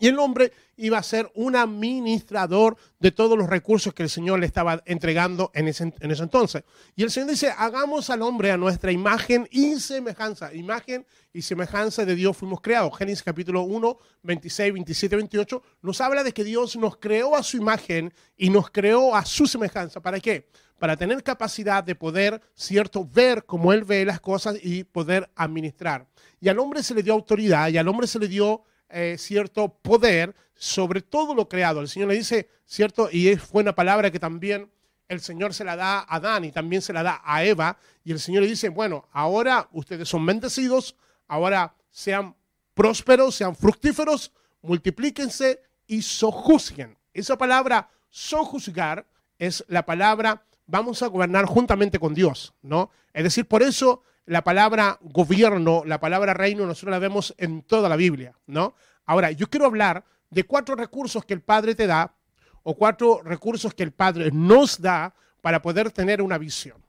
y 0.03 0.09
el 0.09 0.19
hombre 0.19 0.53
iba 0.77 0.99
a 0.99 1.03
ser 1.05 1.31
un 1.37 1.55
administrador 1.55 2.77
de 2.99 3.13
todos 3.13 3.39
los 3.39 3.49
recursos 3.49 3.95
que 3.95 4.03
el 4.03 4.11
Señor 4.11 4.41
le 4.41 4.47
estaba 4.47 4.83
entregando 4.85 5.53
en 5.55 5.69
ese, 5.69 5.95
en 6.01 6.11
ese, 6.11 6.25
entonces. 6.25 6.65
Y 6.97 7.05
el 7.05 7.11
Señor 7.13 7.31
dice, 7.31 7.55
hagamos 7.57 8.11
al 8.11 8.23
hombre 8.23 8.51
a 8.51 8.57
nuestra 8.57 8.91
imagen 8.91 9.47
y 9.53 9.79
semejanza. 9.79 10.53
Imagen 10.55 11.07
y 11.33 11.43
semejanza 11.43 12.05
de 12.05 12.17
Dios 12.17 12.37
fuimos 12.37 12.61
creados. 12.61 12.99
Génesis 12.99 13.23
capítulo 13.23 13.63
1, 13.63 13.97
26, 14.25 14.73
27, 14.73 15.15
28 15.15 15.63
nos 15.83 16.01
habla 16.01 16.25
de 16.25 16.33
que 16.33 16.43
Dios 16.43 16.75
nos 16.75 16.97
creó 16.97 17.37
a 17.37 17.45
su 17.45 17.57
imagen 17.57 18.13
y 18.37 18.51
nos 18.51 18.73
creó 18.73 19.15
a 19.15 19.25
su 19.25 19.47
semejanza. 19.47 20.01
¿Para 20.01 20.19
qué? 20.19 20.49
Para 20.81 20.97
tener 20.97 21.23
capacidad 21.23 21.85
de 21.85 21.95
poder, 21.95 22.43
cierto, 22.57 23.07
ver 23.07 23.45
cómo 23.45 23.73
Él 23.73 23.85
ve 23.85 24.05
las 24.05 24.21
cosas 24.21 24.57
y 24.61 24.83
poder 24.83 25.31
administrar. 25.37 26.09
Y 26.41 26.49
al 26.49 26.59
hombre 26.59 26.83
se 26.83 26.93
le 26.93 27.05
dio 27.05 27.13
autoridad 27.13 27.69
y 27.69 27.79
al 27.79 27.87
hombre 27.87 28.09
se 28.09 28.19
le 28.19 28.27
dio 28.27 28.65
eh, 28.93 29.17
cierto 29.19 29.69
poder 29.69 30.35
sobre 30.55 31.03
todo 31.03 31.35
lo 31.35 31.49
creado. 31.49 31.81
El 31.81 31.89
Señor 31.89 32.09
le 32.09 32.15
dice, 32.15 32.49
cierto, 32.67 33.09
y 33.11 33.29
es 33.29 33.51
buena 33.51 33.75
palabra 33.75 34.11
que 34.11 34.21
también 34.21 34.71
el 35.09 35.21
Señor 35.21 35.55
se 35.55 35.65
la 35.65 35.77
da 35.77 35.99
a 35.99 36.17
Adán 36.17 36.45
y 36.45 36.53
también 36.53 36.83
se 36.83 36.93
la 36.93 37.03
da 37.03 37.21
a 37.25 37.45
Eva. 37.45 37.77
Y 38.05 38.13
el 38.13 38.21
Señor 38.21 38.43
le 38.43 38.49
dice, 38.49 38.69
bueno, 38.69 39.09
ahora 39.13 39.69
ustedes 39.73 40.09
son 40.09 40.25
bendecidos, 40.25 40.97
ahora 41.27 41.75
sean 41.91 42.37
prósperos, 42.75 43.35
sean 43.35 43.57
fructíferos, 43.57 44.33
multiplíquense 44.63 45.63
y 45.87 46.03
sojuzguen. 46.03 46.97
Esa 47.13 47.37
palabra 47.37 47.91
sojuzgar 48.09 49.07
es 49.39 49.65
la 49.69 49.85
palabra 49.85 50.45
vamos 50.67 51.03
a 51.03 51.09
gobernar 51.09 51.45
juntamente 51.45 51.99
con 51.99 52.15
Dios, 52.15 52.55
¿no? 52.63 52.91
Es 53.13 53.25
decir, 53.25 53.47
por 53.47 53.63
eso 53.63 54.03
la 54.27 54.45
palabra 54.45 54.99
gobierno, 55.03 55.83
la 55.85 56.01
palabra 56.01 56.35
reino, 56.35 56.67
nosotros 56.67 56.93
la 56.93 56.99
vemos 56.99 57.35
en 57.39 57.63
toda 57.63 57.89
la 57.89 57.97
Biblia, 57.97 58.37
¿no? 58.47 58.75
Ahora, 59.05 59.31
yo 59.33 59.49
quiero 59.51 59.67
hablar 59.67 60.05
de 60.31 60.45
cuatro 60.45 60.75
recursos 60.75 61.25
que 61.25 61.35
el 61.35 61.43
Padre 61.43 61.75
te 61.75 61.87
da 61.87 62.15
o 62.63 62.77
cuatro 62.77 63.21
recursos 63.23 63.75
que 63.75 63.83
el 63.83 63.93
Padre 63.93 64.31
nos 64.33 64.81
da 64.81 65.15
para 65.41 65.61
poder 65.61 65.91
tener 65.91 66.23
una 66.23 66.39
visión. 66.39 66.83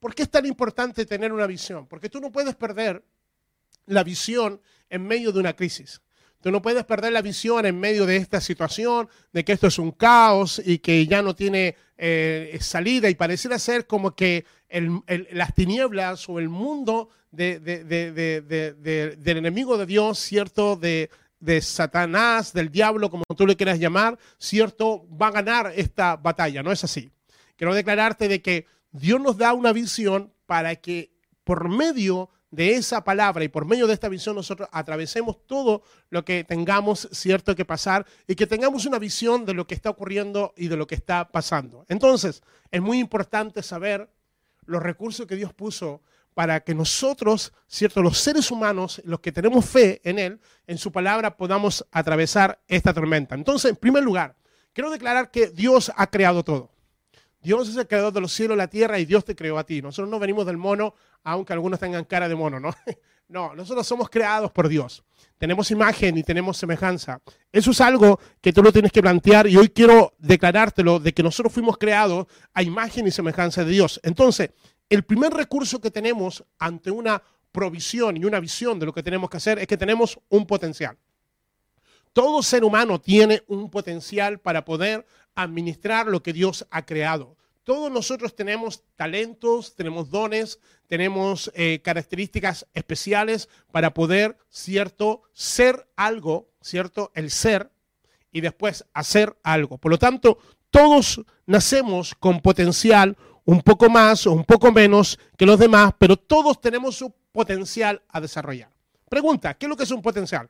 ¿Por 0.00 0.14
qué 0.14 0.22
es 0.22 0.30
tan 0.30 0.46
importante 0.46 1.06
tener 1.06 1.32
una 1.32 1.46
visión? 1.46 1.86
Porque 1.86 2.08
tú 2.08 2.20
no 2.20 2.32
puedes 2.32 2.54
perder 2.56 3.04
la 3.86 4.02
visión 4.02 4.60
en 4.88 5.06
medio 5.06 5.30
de 5.30 5.40
una 5.40 5.54
crisis. 5.54 6.00
Tú 6.40 6.50
no 6.50 6.62
puedes 6.62 6.84
perder 6.84 7.12
la 7.12 7.20
visión 7.20 7.66
en 7.66 7.78
medio 7.78 8.06
de 8.06 8.16
esta 8.16 8.40
situación, 8.40 9.08
de 9.32 9.44
que 9.44 9.52
esto 9.52 9.66
es 9.66 9.78
un 9.78 9.92
caos 9.92 10.60
y 10.64 10.78
que 10.78 11.06
ya 11.06 11.20
no 11.20 11.34
tiene 11.34 11.76
eh, 11.98 12.56
salida 12.62 13.10
y 13.10 13.14
pareciera 13.14 13.58
ser 13.58 13.86
como 13.86 14.14
que 14.14 14.46
las 15.30 15.54
tinieblas 15.54 16.28
o 16.28 16.38
el 16.38 16.48
mundo 16.48 17.10
del 17.30 17.60
enemigo 19.24 19.76
de 19.76 19.86
Dios, 19.86 20.18
¿cierto? 20.18 20.76
De, 20.76 21.10
Satanás, 21.60 22.52
del 22.52 22.70
diablo, 22.70 23.10
como 23.10 23.24
tú 23.36 23.46
le 23.46 23.56
quieras 23.56 23.78
llamar, 23.78 24.18
¿cierto? 24.38 25.06
Va 25.10 25.28
a 25.28 25.32
ganar 25.32 25.72
esta 25.74 26.16
batalla, 26.16 26.62
¿no 26.62 26.72
es 26.72 26.84
así? 26.84 27.10
Quiero 27.56 27.74
declararte 27.74 28.28
de 28.28 28.40
que 28.40 28.66
Dios 28.92 29.20
nos 29.20 29.36
da 29.36 29.52
una 29.52 29.72
visión 29.72 30.32
para 30.46 30.76
que 30.76 31.10
por 31.44 31.68
medio 31.68 32.30
de 32.50 32.74
esa 32.74 33.04
palabra 33.04 33.44
y 33.44 33.48
por 33.48 33.64
medio 33.64 33.86
de 33.86 33.94
esta 33.94 34.08
visión 34.08 34.34
nosotros 34.34 34.68
atravesemos 34.72 35.46
todo 35.46 35.82
lo 36.08 36.24
que 36.24 36.44
tengamos 36.44 37.08
cierto 37.12 37.54
que 37.54 37.64
pasar 37.64 38.06
y 38.26 38.34
que 38.34 38.46
tengamos 38.46 38.86
una 38.86 38.98
visión 38.98 39.44
de 39.44 39.54
lo 39.54 39.66
que 39.66 39.74
está 39.74 39.90
ocurriendo 39.90 40.52
y 40.56 40.68
de 40.68 40.76
lo 40.76 40.86
que 40.86 40.96
está 40.96 41.30
pasando. 41.30 41.84
Entonces, 41.88 42.42
es 42.70 42.82
muy 42.82 42.98
importante 42.98 43.62
saber 43.62 44.10
los 44.64 44.82
recursos 44.82 45.26
que 45.26 45.36
Dios 45.36 45.52
puso 45.52 46.02
para 46.34 46.60
que 46.60 46.74
nosotros, 46.74 47.52
cierto, 47.66 48.02
los 48.02 48.18
seres 48.18 48.50
humanos, 48.50 49.00
los 49.04 49.20
que 49.20 49.32
tenemos 49.32 49.64
fe 49.64 50.00
en 50.04 50.18
Él, 50.18 50.40
en 50.66 50.78
su 50.78 50.92
palabra, 50.92 51.36
podamos 51.36 51.86
atravesar 51.90 52.60
esta 52.68 52.94
tormenta. 52.94 53.34
Entonces, 53.34 53.70
en 53.70 53.76
primer 53.76 54.02
lugar, 54.02 54.36
quiero 54.72 54.90
declarar 54.90 55.30
que 55.30 55.48
Dios 55.48 55.92
ha 55.96 56.08
creado 56.08 56.44
todo. 56.44 56.70
Dios 57.40 57.68
es 57.68 57.76
el 57.76 57.86
creador 57.86 58.12
de 58.12 58.20
los 58.20 58.32
cielos 58.32 58.54
y 58.54 58.58
la 58.58 58.68
tierra 58.68 58.98
y 58.98 59.06
Dios 59.06 59.24
te 59.24 59.34
creó 59.34 59.58
a 59.58 59.64
ti. 59.64 59.80
Nosotros 59.80 60.10
no 60.10 60.18
venimos 60.18 60.44
del 60.46 60.56
mono, 60.56 60.94
aunque 61.24 61.52
algunos 61.52 61.80
tengan 61.80 62.04
cara 62.04 62.28
de 62.28 62.34
mono, 62.34 62.60
¿no? 62.60 62.74
No, 63.30 63.54
nosotros 63.54 63.86
somos 63.86 64.10
creados 64.10 64.50
por 64.50 64.68
Dios. 64.68 65.04
Tenemos 65.38 65.70
imagen 65.70 66.18
y 66.18 66.24
tenemos 66.24 66.56
semejanza. 66.56 67.20
Eso 67.52 67.70
es 67.70 67.80
algo 67.80 68.18
que 68.40 68.52
tú 68.52 68.60
lo 68.60 68.72
tienes 68.72 68.90
que 68.90 69.00
plantear 69.00 69.46
y 69.46 69.56
hoy 69.56 69.68
quiero 69.68 70.14
declarártelo 70.18 70.98
de 70.98 71.14
que 71.14 71.22
nosotros 71.22 71.52
fuimos 71.52 71.78
creados 71.78 72.26
a 72.52 72.64
imagen 72.64 73.06
y 73.06 73.12
semejanza 73.12 73.64
de 73.64 73.70
Dios. 73.70 74.00
Entonces, 74.02 74.50
el 74.88 75.04
primer 75.04 75.32
recurso 75.32 75.80
que 75.80 75.92
tenemos 75.92 76.44
ante 76.58 76.90
una 76.90 77.22
provisión 77.52 78.16
y 78.16 78.24
una 78.24 78.40
visión 78.40 78.80
de 78.80 78.86
lo 78.86 78.92
que 78.92 79.04
tenemos 79.04 79.30
que 79.30 79.36
hacer 79.36 79.60
es 79.60 79.68
que 79.68 79.76
tenemos 79.76 80.18
un 80.28 80.44
potencial. 80.44 80.98
Todo 82.12 82.42
ser 82.42 82.64
humano 82.64 83.00
tiene 83.00 83.42
un 83.46 83.70
potencial 83.70 84.40
para 84.40 84.64
poder 84.64 85.06
administrar 85.34 86.06
lo 86.06 86.22
que 86.22 86.32
Dios 86.32 86.66
ha 86.70 86.84
creado. 86.84 87.36
Todos 87.62 87.90
nosotros 87.92 88.34
tenemos 88.34 88.82
talentos, 88.96 89.76
tenemos 89.76 90.10
dones, 90.10 90.58
tenemos 90.88 91.52
eh, 91.54 91.80
características 91.82 92.66
especiales 92.74 93.48
para 93.70 93.94
poder, 93.94 94.36
cierto, 94.48 95.22
ser 95.32 95.86
algo, 95.94 96.48
cierto, 96.60 97.12
el 97.14 97.30
ser 97.30 97.70
y 98.32 98.40
después 98.40 98.84
hacer 98.92 99.36
algo. 99.44 99.78
Por 99.78 99.92
lo 99.92 99.98
tanto, 99.98 100.38
todos 100.70 101.20
nacemos 101.46 102.14
con 102.14 102.40
potencial 102.40 103.16
un 103.44 103.62
poco 103.62 103.88
más 103.88 104.26
o 104.26 104.32
un 104.32 104.44
poco 104.44 104.72
menos 104.72 105.18
que 105.36 105.46
los 105.46 105.58
demás, 105.58 105.92
pero 105.98 106.16
todos 106.16 106.60
tenemos 106.60 106.96
su 106.96 107.12
potencial 107.30 108.02
a 108.08 108.20
desarrollar. 108.20 108.70
Pregunta, 109.08 109.54
¿qué 109.54 109.66
es 109.66 109.70
lo 109.70 109.76
que 109.76 109.84
es 109.84 109.90
un 109.90 110.02
potencial? 110.02 110.48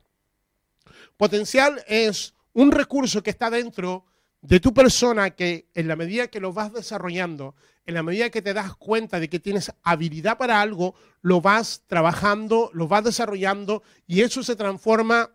Potencial 1.17 1.83
es 1.87 2.35
un 2.53 2.73
recurso 2.73 3.23
que 3.23 3.31
está 3.31 3.51
dentro 3.51 4.05
de 4.41 4.61
tu 4.61 4.73
persona 4.73 5.31
que 5.31 5.69
en 5.75 5.89
la 5.89 5.97
medida 5.97 6.29
que 6.29 6.41
lo 6.41 6.53
vas 6.53 6.73
desarrollando, 6.73 7.55
en 7.87 7.95
la 7.95 8.03
medida 8.03 8.31
que 8.31 8.43
te 8.43 8.55
das 8.55 8.75
cuenta 8.77 9.21
de 9.21 9.29
que 9.29 9.39
tienes 9.39 9.73
habilidad 9.83 10.39
para 10.39 10.61
algo, 10.61 10.95
lo 11.23 11.41
vas 11.41 11.83
trabajando, 11.87 12.71
lo 12.73 12.89
vas 12.89 13.05
desarrollando 13.05 13.83
y 14.07 14.23
eso 14.23 14.43
se 14.43 14.57
transforma 14.57 15.31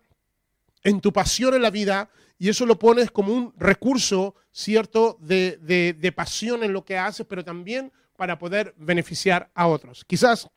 en 0.83 1.01
tu 1.01 1.13
pasión 1.13 1.53
en 1.53 1.61
la 1.61 1.69
vida 1.71 2.09
y 2.37 2.49
eso 2.49 2.65
lo 2.65 2.77
pones 2.79 3.11
como 3.11 3.33
un 3.33 3.53
recurso, 3.57 4.35
¿cierto?, 4.51 5.17
de, 5.21 5.57
de 5.97 6.11
pasión 6.11 6.63
en 6.63 6.73
lo 6.73 6.83
que 6.83 6.97
haces, 6.97 7.25
pero 7.27 7.43
también 7.43 7.91
para 8.15 8.39
poder 8.39 8.73
beneficiar 8.77 9.49
a 9.53 9.67
otros. 9.67 10.03
Quizás 10.05 10.49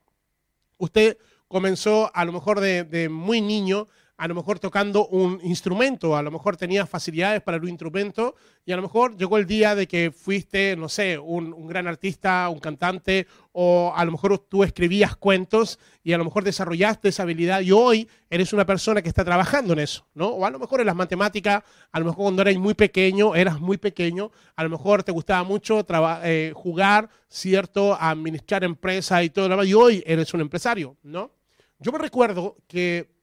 usted 0.78 1.18
comenzó 1.48 2.10
a 2.14 2.24
lo 2.24 2.32
mejor 2.32 2.60
de, 2.60 3.08
muy 3.08 3.40
niño 3.40 3.88
a 4.18 4.26
lo 4.26 4.34
mejor 4.34 4.58
tocando 4.58 5.06
un 5.06 5.40
instrumento, 5.44 6.16
a 6.16 6.22
lo 6.22 6.32
mejor 6.32 6.56
tenías 6.56 6.90
facilidades 6.90 7.40
para 7.40 7.56
el 7.56 7.68
instrumento 7.68 8.34
y 8.66 8.72
a 8.72 8.76
lo 8.76 8.82
mejor 8.82 9.16
llegó 9.16 9.38
el 9.38 9.46
día 9.46 9.76
de 9.76 9.86
que 9.86 10.10
fuiste, 10.10 10.74
no 10.76 10.88
sé, 10.88 11.18
un, 11.18 11.52
un, 11.52 11.68
gran 11.68 11.86
artista, 11.86 12.48
un 12.48 12.58
cantante 12.58 13.28
o 13.52 13.92
a 13.94 14.04
lo 14.04 14.10
mejor 14.10 14.36
tú 14.40 14.64
escribías 14.64 15.14
cuentos 15.14 15.78
y 16.02 16.14
a 16.14 16.18
lo 16.18 16.24
mejor 16.24 16.42
desarrollaste 16.42 17.10
esa 17.10 17.22
habilidad 17.22 17.60
y 17.60 17.70
hoy 17.70 18.08
eres 18.28 18.52
una 18.52 18.66
persona 18.66 19.02
que 19.02 19.08
está 19.08 19.24
trabajando 19.24 19.72
en 19.72 19.78
eso, 19.78 20.04
¿no? 20.14 20.26
O 20.30 20.44
a 20.44 20.50
lo 20.50 20.58
mejor 20.58 20.80
en 20.80 20.86
las 20.86 20.96
matemáticas, 20.96 21.62
a 21.92 21.98
lo 22.00 22.06
mejor 22.06 22.24
cuando 22.24 22.42
eras 22.42 22.56
muy 22.56 22.74
pequeño, 22.74 23.36
eras 23.36 23.60
muy 23.60 23.76
pequeño, 23.76 24.32
a 24.56 24.64
lo 24.64 24.70
mejor 24.70 25.04
te 25.04 25.12
gustaba 25.12 25.44
mucho 25.44 25.86
eh, 26.24 26.52
jugar, 26.56 27.08
¿cierto? 27.28 27.96
Administrar 28.00 28.64
empresas 28.64 29.22
y 29.22 29.30
todo 29.30 29.48
lo 29.48 29.54
demás 29.54 29.68
y 29.68 29.74
hoy 29.74 30.02
eres 30.04 30.34
un 30.34 30.40
empresario, 30.40 30.96
¿no? 31.04 31.30
Yo 31.78 31.92
me 31.92 31.98
recuerdo 31.98 32.56
que 32.66 33.17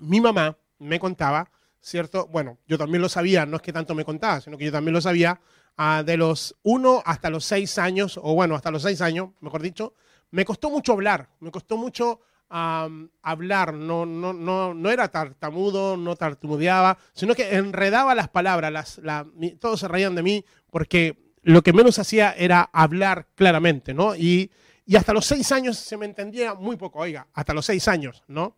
mi 0.00 0.20
mamá 0.20 0.56
me 0.78 0.98
contaba, 0.98 1.50
¿cierto? 1.80 2.26
Bueno, 2.26 2.58
yo 2.66 2.78
también 2.78 3.02
lo 3.02 3.08
sabía, 3.08 3.46
no 3.46 3.56
es 3.56 3.62
que 3.62 3.72
tanto 3.72 3.94
me 3.94 4.04
contaba, 4.04 4.40
sino 4.40 4.58
que 4.58 4.64
yo 4.64 4.72
también 4.72 4.94
lo 4.94 5.00
sabía, 5.00 5.40
uh, 5.78 6.02
de 6.02 6.16
los 6.16 6.56
1 6.62 7.02
hasta 7.04 7.30
los 7.30 7.44
6 7.44 7.78
años, 7.78 8.18
o 8.22 8.34
bueno, 8.34 8.54
hasta 8.54 8.70
los 8.70 8.82
6 8.82 9.00
años, 9.00 9.30
mejor 9.40 9.62
dicho, 9.62 9.94
me 10.30 10.44
costó 10.44 10.70
mucho 10.70 10.92
hablar, 10.92 11.28
me 11.40 11.50
costó 11.50 11.76
mucho 11.76 12.20
hablar, 12.48 13.74
no, 13.74 14.06
no, 14.06 14.32
no, 14.32 14.72
no 14.72 14.90
era 14.90 15.08
tartamudo, 15.08 15.96
no 15.96 16.14
tartamudeaba, 16.14 16.96
sino 17.12 17.34
que 17.34 17.56
enredaba 17.56 18.14
las 18.14 18.28
palabras, 18.28 18.72
las, 18.72 18.98
la, 18.98 19.26
todos 19.58 19.80
se 19.80 19.88
reían 19.88 20.14
de 20.14 20.22
mí 20.22 20.44
porque 20.70 21.34
lo 21.42 21.62
que 21.62 21.72
menos 21.72 21.98
hacía 21.98 22.32
era 22.32 22.62
hablar 22.72 23.26
claramente, 23.34 23.94
¿no? 23.94 24.14
Y, 24.14 24.50
y 24.84 24.96
hasta 24.96 25.12
los 25.12 25.26
6 25.26 25.52
años 25.52 25.76
se 25.76 25.96
me 25.96 26.06
entendía 26.06 26.54
muy 26.54 26.76
poco, 26.76 27.00
oiga, 27.00 27.26
hasta 27.32 27.52
los 27.52 27.66
6 27.66 27.88
años, 27.88 28.22
¿no? 28.28 28.56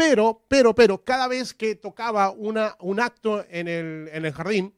Pero, 0.00 0.42
pero, 0.48 0.74
pero, 0.74 1.04
cada 1.04 1.28
vez 1.28 1.52
que 1.52 1.74
tocaba 1.74 2.30
una, 2.30 2.74
un 2.80 3.00
acto 3.00 3.44
en 3.50 3.68
el, 3.68 4.08
en 4.10 4.24
el 4.24 4.32
jardín, 4.32 4.74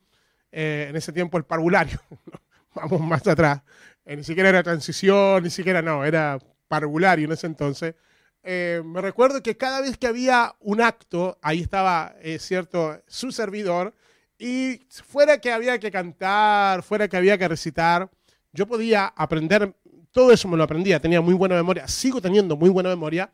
eh, 0.50 0.87
en 0.91 0.97
ese 0.97 1.12
tiempo 1.12 1.38
el 1.38 1.45
parvulario, 1.45 2.00
vamos 2.75 3.00
más 3.02 3.25
atrás, 3.29 3.62
eh, 4.05 4.17
ni 4.17 4.25
siquiera 4.25 4.49
era 4.49 4.64
transición, 4.64 5.45
ni 5.45 5.50
siquiera 5.50 5.81
no, 5.81 6.05
era 6.05 6.41
parvulario 6.67 7.26
en 7.26 7.33
ese 7.33 7.47
entonces. 7.47 7.95
Eh, 8.43 8.83
me 8.85 9.00
recuerdo 9.00 9.45
que 9.45 9.57
cada 9.57 9.81
vez 9.81 9.97
que 9.97 10.09
había 10.09 10.57
un 10.59 10.81
acto, 10.81 11.38
ahí 11.41 11.61
estaba, 11.61 12.17
eh, 12.21 12.41
cierto, 12.41 13.00
su 13.07 13.31
servidor, 13.31 13.95
y 14.41 14.81
fuera 14.91 15.38
que 15.38 15.52
había 15.52 15.79
que 15.79 15.93
cantar, 15.93 16.83
fuera 16.83 17.07
que 17.07 17.17
había 17.17 17.38
que 17.38 17.47
recitar, 17.47 18.11
yo 18.52 18.67
podía 18.67 19.07
aprender, 19.07 19.73
todo 20.11 20.33
eso 20.33 20.49
me 20.49 20.57
lo 20.57 20.64
aprendía, 20.64 20.99
tenía 20.99 21.21
muy 21.21 21.35
buena 21.35 21.55
memoria, 21.55 21.87
sigo 21.87 22.21
teniendo 22.21 22.57
muy 22.57 22.71
buena 22.71 22.88
memoria, 22.88 23.31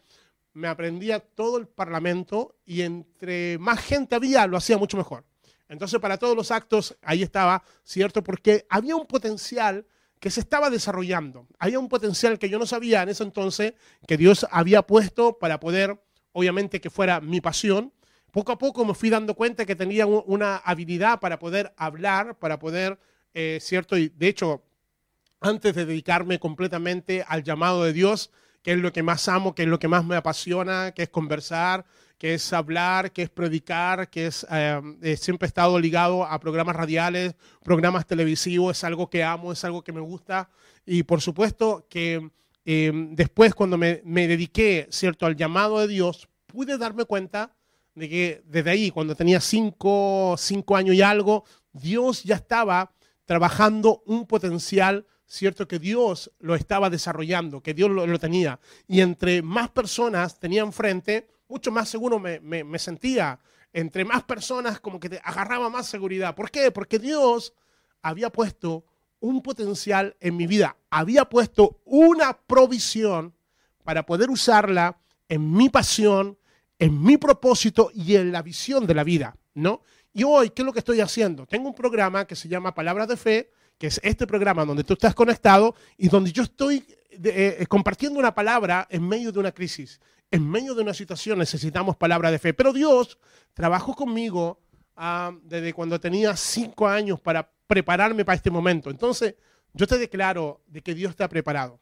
me 0.59 0.67
aprendía 0.67 1.21
todo 1.21 1.57
el 1.57 1.69
Parlamento 1.69 2.57
y 2.67 2.83
entre 2.83 3.59
más 3.59 3.81
gente 3.81 4.17
había, 4.17 4.47
lo 4.47 4.57
hacía 4.57 4.77
mucho 4.77 4.97
mejor. 4.97 5.25
Entonces, 5.69 6.00
para 6.00 6.19
todos 6.19 6.35
los 6.35 6.50
actos, 6.50 6.97
ahí 7.03 7.23
estaba, 7.23 7.62
¿cierto? 7.85 8.25
Porque 8.25 8.67
había 8.69 8.97
un 8.97 9.07
potencial 9.07 9.87
que 10.19 10.31
se 10.31 10.41
estaba 10.41 10.69
desarrollando. 10.69 11.47
Había 11.61 11.79
un 11.79 11.88
potencial 11.88 12.41
que 12.41 12.49
yo 12.49 12.59
no 12.59 12.67
sabía 12.67 13.03
en 13.03 13.11
ese 13.11 13.23
entonces 13.23 13.75
que 14.07 14.17
Dios 14.17 14.47
había 14.50 14.83
puesto 14.83 15.38
para 15.38 15.61
poder, 15.61 16.03
obviamente, 16.33 16.81
que 16.81 16.91
fuera 16.91 17.21
mi 17.21 17.41
pasión. 17.41 17.93
Poco 18.33 18.50
a 18.50 18.59
poco 18.59 18.85
me 18.85 18.95
fui 18.95 19.11
dando 19.11 19.35
cuenta 19.35 19.65
que 19.65 19.77
tenía 19.77 20.07
una 20.07 20.57
habilidad 20.57 21.21
para 21.21 21.38
poder 21.38 21.73
hablar, 21.77 22.37
para 22.37 22.59
poder, 22.59 22.99
eh, 23.33 23.59
¿cierto? 23.61 23.97
Y 23.97 24.09
de 24.09 24.27
hecho, 24.27 24.65
antes 25.41 25.73
de 25.77 25.87
dedicarme 25.87 26.41
completamente 26.41 27.25
al 27.29 27.45
llamado 27.45 27.85
de 27.85 27.93
Dios, 27.93 28.33
que 28.68 28.75
es 28.75 28.80
lo 28.80 28.92
que 28.92 29.02
más 29.02 29.26
amo, 29.28 29.54
que 29.54 29.62
es 29.62 29.68
lo 29.68 29.78
que 29.78 29.88
más 29.88 30.04
me 30.04 30.14
apasiona, 30.14 30.92
que 30.92 31.04
es 31.04 31.08
conversar, 31.08 31.87
que 32.18 32.34
es 32.34 32.52
hablar, 32.52 33.12
que 33.12 33.22
es 33.22 33.30
predicar, 33.30 34.10
que 34.10 34.26
es 34.26 34.46
eh, 34.50 35.16
siempre 35.18 35.46
he 35.46 35.48
estado 35.48 35.80
ligado 35.80 36.22
a 36.22 36.38
programas 36.38 36.76
radiales, 36.76 37.34
programas 37.64 38.06
televisivos, 38.06 38.76
es 38.76 38.84
algo 38.84 39.08
que 39.08 39.25
amo, 39.25 39.52
es 39.52 39.64
algo 39.64 39.82
que 39.82 39.94
me 39.94 40.02
gusta. 40.02 40.50
Y 40.84 41.02
por 41.04 41.22
supuesto 41.22 41.87
que 41.88 42.30
eh, 42.66 42.92
después 43.12 43.54
cuando 43.54 43.78
me, 43.78 44.02
me, 44.04 44.28
dediqué, 44.28 44.87
¿cierto?, 44.90 45.25
al 45.25 45.34
llamado 45.34 45.80
de 45.80 45.88
Dios, 45.88 46.28
pude 46.44 46.76
darme 46.76 47.06
cuenta 47.06 47.56
de 47.94 48.06
que 48.06 48.42
desde 48.44 48.68
ahí, 48.68 48.90
cuando 48.90 49.14
tenía 49.14 49.40
cinco, 49.40 50.34
cinco 50.37 50.76
años 50.76 50.94
y 50.94 51.00
algo, 51.00 51.46
Dios 51.72 52.22
ya 52.22 52.34
estaba 52.34 52.92
trabajando 53.24 54.02
un 54.04 54.26
potencial 54.26 55.07
¿cierto? 55.29 55.69
Que 55.69 55.79
Dios 55.79 56.33
lo 56.41 56.55
estaba 56.55 56.91
desarrollando, 56.91 57.62
que 57.62 57.75
Dios 57.75 57.91
lo, 57.91 58.19
tenía. 58.19 58.59
Y 58.88 59.03
entre 59.03 59.43
más 59.43 59.69
personas 59.71 60.41
tenían 60.41 60.73
frente, 60.73 61.29
mucho 61.49 61.71
más 61.71 61.88
seguro 61.88 62.19
me, 62.19 62.41
me, 62.41 62.64
me, 62.64 62.79
sentía. 62.79 63.38
Entre 63.73 64.05
más 64.05 64.25
personas 64.25 64.81
como 64.81 64.99
que 64.99 65.11
te 65.11 65.21
agarraba 65.23 65.69
más 65.69 65.87
seguridad. 65.87 66.35
¿Por 66.35 66.51
qué? 66.51 66.71
Porque 66.71 66.99
Dios 66.99 67.53
había 68.03 68.31
puesto 68.31 68.85
un 69.21 69.43
potencial 69.43 70.17
en 70.21 70.37
mi 70.37 70.47
vida, 70.47 70.77
había 70.91 71.25
puesto 71.25 71.81
una 71.85 72.38
provisión 72.38 73.35
para 73.85 74.07
poder 74.07 74.31
usarla 74.31 74.99
en 75.29 75.53
mi 75.53 75.69
pasión, 75.69 76.38
en 76.79 77.03
mi 77.03 77.17
propósito 77.17 77.91
y 77.93 78.17
en 78.17 78.33
la 78.33 78.43
visión 78.43 78.87
de 78.87 78.95
la 78.95 79.05
vida, 79.05 79.37
¿no? 79.55 79.83
Y 80.12 80.23
hoy, 80.23 80.51
¿qué 80.51 80.62
es 80.62 80.67
lo 80.67 80.73
que 80.73 80.79
estoy 80.79 81.01
haciendo? 81.01 81.47
Tengo 81.47 81.69
un 81.69 81.75
programa 81.75 82.27
que 82.27 82.37
se 82.37 82.49
llama 82.49 82.75
Palabras 82.75 83.09
de 83.09 83.17
Fe, 83.17 83.51
que 83.79 83.87
es 83.87 84.01
este 84.03 84.27
programa 84.27 84.64
donde 84.64 84.85
tú 84.85 84.95
estás 84.95 85.14
conectado 85.14 85.75
y 85.97 86.09
donde 86.09 86.33
yo 86.33 86.43
estoy 86.43 86.85
de, 87.17 87.57
eh, 87.61 87.67
compartiendo 87.67 88.19
una 88.19 88.35
palabra 88.35 88.87
en 88.91 89.07
medio 89.07 89.33
de 89.33 89.38
una 89.38 89.53
crisis. 89.53 90.01
En 90.31 90.49
medio 90.49 90.75
de 90.75 90.83
una 90.83 90.93
situación 90.93 91.38
necesitamos 91.38 91.97
palabra 91.97 92.31
de 92.31 92.38
fe. 92.38 92.53
Pero 92.53 92.73
Dios 92.73 93.19
trabajó 93.55 93.95
conmigo 93.95 94.61
uh, 94.97 95.35
desde 95.43 95.73
cuando 95.73 95.99
tenía 95.99 96.37
cinco 96.37 96.87
años 96.87 97.21
para 97.21 97.51
prepararme 97.67 98.25
para 98.25 98.37
este 98.37 98.51
momento. 98.51 98.91
Entonces, 98.91 99.37
yo 99.73 99.87
te 99.87 99.97
declaro 99.97 100.61
de 100.67 100.83
que 100.83 100.95
Dios 100.95 101.14
te 101.17 101.25
ha 101.25 101.29
preparado, 101.29 101.81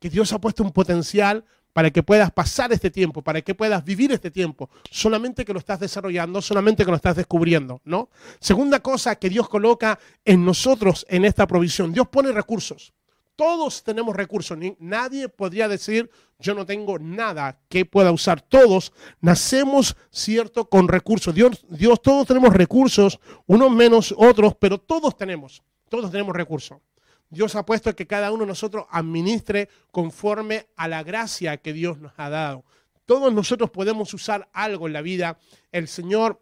que 0.00 0.10
Dios 0.10 0.32
ha 0.32 0.40
puesto 0.40 0.62
un 0.62 0.72
potencial 0.72 1.44
para 1.74 1.90
que 1.90 2.02
puedas 2.02 2.30
pasar 2.30 2.72
este 2.72 2.90
tiempo, 2.90 3.20
para 3.20 3.42
que 3.42 3.54
puedas 3.54 3.84
vivir 3.84 4.12
este 4.12 4.30
tiempo, 4.30 4.70
solamente 4.90 5.44
que 5.44 5.52
lo 5.52 5.58
estás 5.58 5.80
desarrollando, 5.80 6.40
solamente 6.40 6.84
que 6.84 6.90
lo 6.90 6.96
estás 6.96 7.16
descubriendo, 7.16 7.82
¿no? 7.84 8.08
Segunda 8.40 8.80
cosa 8.80 9.16
que 9.16 9.28
Dios 9.28 9.48
coloca 9.48 9.98
en 10.24 10.44
nosotros 10.44 11.04
en 11.10 11.24
esta 11.26 11.46
provisión, 11.46 11.92
Dios 11.92 12.08
pone 12.08 12.32
recursos. 12.32 12.94
Todos 13.36 13.82
tenemos 13.82 14.14
recursos, 14.14 14.56
nadie 14.78 15.28
podría 15.28 15.66
decir 15.66 16.08
yo 16.38 16.54
no 16.54 16.64
tengo 16.64 17.00
nada 17.00 17.58
que 17.68 17.84
pueda 17.84 18.12
usar. 18.12 18.40
Todos 18.40 18.92
nacemos, 19.20 19.96
cierto, 20.10 20.68
con 20.68 20.86
recursos. 20.86 21.34
Dios, 21.34 21.64
Dios, 21.68 22.00
todos 22.00 22.28
tenemos 22.28 22.52
recursos, 22.54 23.18
unos 23.46 23.72
menos 23.72 24.14
otros, 24.16 24.54
pero 24.60 24.78
todos 24.78 25.16
tenemos, 25.16 25.64
todos 25.88 26.10
tenemos 26.12 26.36
recursos. 26.36 26.78
Dios 27.30 27.54
ha 27.56 27.66
puesto 27.66 27.94
que 27.96 28.06
cada 28.06 28.30
uno 28.32 28.44
de 28.44 28.48
nosotros 28.48 28.86
administre 28.90 29.68
conforme 29.90 30.66
a 30.76 30.88
la 30.88 31.02
gracia 31.02 31.56
que 31.56 31.72
Dios 31.72 31.98
nos 31.98 32.12
ha 32.16 32.30
dado. 32.30 32.64
Todos 33.06 33.32
nosotros 33.32 33.70
podemos 33.70 34.14
usar 34.14 34.48
algo 34.52 34.86
en 34.86 34.92
la 34.92 35.02
vida. 35.02 35.38
El 35.72 35.88
Señor 35.88 36.40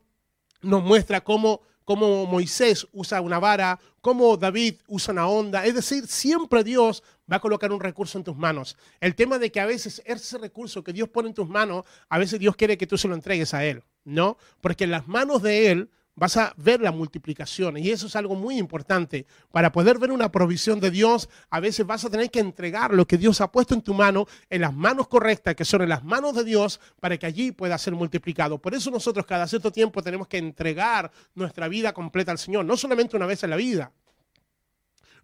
nos 0.61 0.83
muestra 0.83 1.23
cómo, 1.23 1.63
cómo 1.85 2.27
Moisés 2.27 2.87
usa 2.93 3.21
una 3.21 3.39
vara, 3.39 3.81
cómo 4.01 4.37
David 4.37 4.77
usa 4.87 5.13
una 5.13 5.27
onda. 5.27 5.65
Es 5.67 5.75
decir, 5.75 6.07
siempre 6.07 6.63
Dios 6.63 7.03
va 7.31 7.37
a 7.37 7.41
colocar 7.41 7.73
un 7.73 7.81
recurso 7.81 8.19
en 8.19 8.25
tus 8.25 8.37
manos. 8.37 8.77
El 9.01 9.15
tema 9.15 9.39
de 9.39 9.51
que 9.51 9.61
a 9.61 9.67
veces 9.67 10.03
ese 10.05 10.39
recurso 10.39 10.85
que 10.85 10.93
Dios 10.93 11.09
pone 11.09 11.29
en 11.29 11.35
tus 11.35 11.49
manos, 11.49 11.85
a 12.09 12.19
veces 12.19 12.39
Dios 12.39 12.55
quiere 12.55 12.79
que 12.79 12.87
tú 12.87 12.97
se 12.97 13.09
lo 13.09 13.15
entregues 13.15 13.55
a 13.55 13.65
Él, 13.65 13.83
¿no? 14.05 14.37
Porque 14.61 14.85
en 14.85 14.91
las 14.93 15.09
manos 15.09 15.43
de 15.43 15.71
Él 15.71 15.91
vas 16.15 16.37
a 16.37 16.53
ver 16.57 16.81
la 16.81 16.93
multiplicación. 16.93 17.77
Y 17.79 17.91
eso 17.91 18.07
es 18.07 18.17
algo 18.17 18.35
muy 18.35 18.59
importante. 18.59 19.27
Para 19.51 19.73
poder 19.73 19.99
ver 19.99 20.13
una 20.13 20.31
provisión 20.31 20.81
de 20.81 20.91
Dios, 20.91 21.29
a 21.51 21.61
veces 21.61 21.87
vas 21.87 22.05
a 22.05 22.11
tener 22.11 22.31
que 22.31 22.41
entregar 22.41 22.93
lo 22.93 23.07
que 23.07 23.19
Dios 23.19 23.41
ha 23.41 23.51
puesto 23.51 23.75
en 23.75 23.83
tu 23.83 23.95
mano 23.95 24.27
en 24.51 24.61
las 24.61 24.75
manos 24.75 25.09
correctas, 25.09 25.55
que 25.55 25.65
son 25.65 25.83
en 25.83 25.89
las 25.89 26.05
manos 26.05 26.35
de 26.35 26.45
Dios, 26.45 26.81
para 27.01 27.17
que 27.17 27.27
allí 27.27 27.53
pueda 27.53 27.79
ser 27.79 27.95
multiplicado. 27.95 28.59
Por 28.59 28.75
eso 28.75 28.91
nosotros 28.91 29.27
cada 29.27 29.47
cierto 29.47 29.73
tiempo 29.73 30.03
tenemos 30.03 30.29
que 30.29 30.39
entregar 30.39 31.11
nuestra 31.35 31.69
vida 31.69 31.93
completa 31.93 32.33
al 32.33 32.39
Señor, 32.39 32.65
no 32.65 32.77
solamente 32.77 33.17
una 33.17 33.27
vez 33.27 33.43
en 33.43 33.51
la 33.51 33.57
vida. 33.57 33.93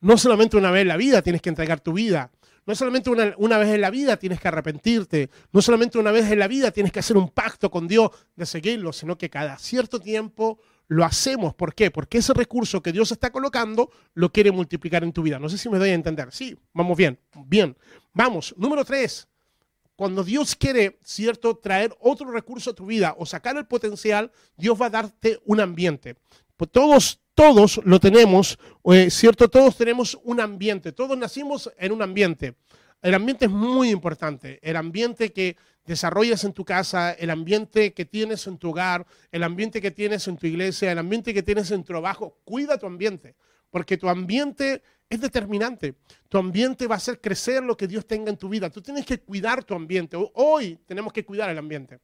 No 0.01 0.17
solamente 0.17 0.57
una 0.57 0.71
vez 0.71 0.83
en 0.83 0.89
la 0.89 0.97
vida 0.97 1.23
tienes 1.23 1.43
que 1.43 1.49
entregar 1.49 1.81
tu 1.81 1.93
vida. 1.93 2.31
No 2.67 2.75
solamente 2.75 3.09
una, 3.09 3.35
una, 3.39 3.57
vez 3.57 3.71
en 3.71 3.81
la 3.81 3.91
vida 3.91 4.19
tienes 4.19 4.41
que 4.41 4.49
arrepentirte, 4.49 5.31
no 5.53 5.63
solamente 5.63 5.99
una 5.99 6.11
vez 6.11 6.31
en 6.31 6.39
la 6.39 6.47
vida 6.47 6.71
tienes 6.71 6.93
que 6.93 6.99
hacer 6.99 7.17
un 7.17 7.31
pacto 7.31 7.71
con 7.71 7.89
Dios 7.89 8.11
de 8.37 8.45
seguirlo, 8.45 8.93
sino 8.93 9.17
que 9.17 9.31
cada 9.31 9.59
cierto 9.59 9.99
tiempo 9.99 10.61
lo 10.89 11.05
hacemos. 11.05 11.55
¿Por 11.55 11.75
qué? 11.75 11.91
Porque 11.91 12.19
ese 12.19 12.35
recurso 12.35 12.83
que 12.83 12.93
Dios 12.93 13.13
está 13.13 13.31
colocando 13.31 13.91
lo 14.15 14.33
quiere 14.33 14.51
multiplicar 14.51 15.05
en 15.05 15.13
tu 15.13 15.23
vida. 15.23 15.39
No 15.39 15.49
sé 15.49 15.59
si 15.59 15.69
me 15.69 15.79
doy 15.79 15.91
a 15.91 15.95
entender. 15.95 16.33
Sí, 16.33 16.59
vamos 16.73 16.97
bien, 16.97 17.19
bien. 17.47 17.77
Vamos, 18.13 18.55
número 18.59 18.85
tres. 18.85 19.29
Cuando 19.95 20.25
Dios 20.25 20.55
quiere, 20.55 20.99
cierto, 21.03 21.57
traer 21.57 21.95
otro 22.01 22.31
recurso 22.31 22.71
a 22.71 22.75
tu 22.75 22.87
vida 22.87 23.15
o 23.19 23.27
sacar 23.27 23.57
el 23.57 23.67
potencial, 23.67 24.31
Dios 24.57 24.81
va 24.81 24.87
a 24.87 24.91
darte 24.91 25.41
un 25.45 25.61
ambiente. 25.61 26.17
Pues 26.57 26.71
todos, 26.71 27.21
todos 27.35 27.81
lo 27.85 28.01
tenemos, 28.01 28.59
eh, 28.85 29.11
cierto, 29.11 29.49
todos 29.49 29.77
tenemos 29.77 30.19
un 30.23 30.41
ambiente. 30.41 30.93
Todos 30.93 31.19
nacimos 31.19 31.71
en 31.79 31.93
un 31.93 32.03
ambiente. 32.03 32.55
El 33.03 33.15
ambiente 33.15 33.45
es 33.47 33.51
muy 33.51 33.91
importante. 33.91 34.59
El 34.63 34.77
ambiente 34.77 35.33
que 35.33 35.57
desarrollas 35.89 36.45
en 36.45 36.53
tu 36.53 36.65
casa, 36.65 37.13
el 37.13 37.31
ambiente 37.31 37.95
que 37.95 38.05
tienes 38.05 38.47
en 38.47 38.59
tu 38.59 38.71
hogar, 38.71 39.07
el 39.33 39.43
ambiente 39.43 39.81
que 39.81 39.91
tienes 39.91 40.29
en 40.29 40.37
tu 40.37 40.47
iglesia, 40.47 40.93
el 40.93 40.99
ambiente 40.99 41.33
que 41.33 41.43
tienes 41.43 41.71
en 41.71 41.83
tu 41.83 41.93
trabajo. 41.93 42.39
Cuida 42.45 42.79
tu 42.79 42.87
ambiente, 42.87 43.35
porque 43.71 43.97
tu 43.97 44.09
ambiente 44.09 44.83
es 45.09 45.21
determinante. 45.21 45.95
Tu 46.29 46.37
ambiente 46.37 46.87
va 46.87 46.97
a 46.97 46.99
hacer 46.99 47.21
crecer 47.21 47.63
lo 47.63 47.77
que 47.77 47.89
Dios 47.89 48.07
tenga 48.07 48.31
en 48.31 48.37
tu 48.37 48.51
vida. 48.51 48.69
Tú 48.69 48.83
tienes 48.83 49.07
que 49.07 49.19
cuidar 49.19 49.65
tu 49.65 49.75
ambiente. 49.75 50.17
Hoy 50.35 50.79
tenemos 50.87 51.13
que 51.13 51.25
cuidar 51.25 51.49
el 51.49 51.59
ambiente. 51.59 51.99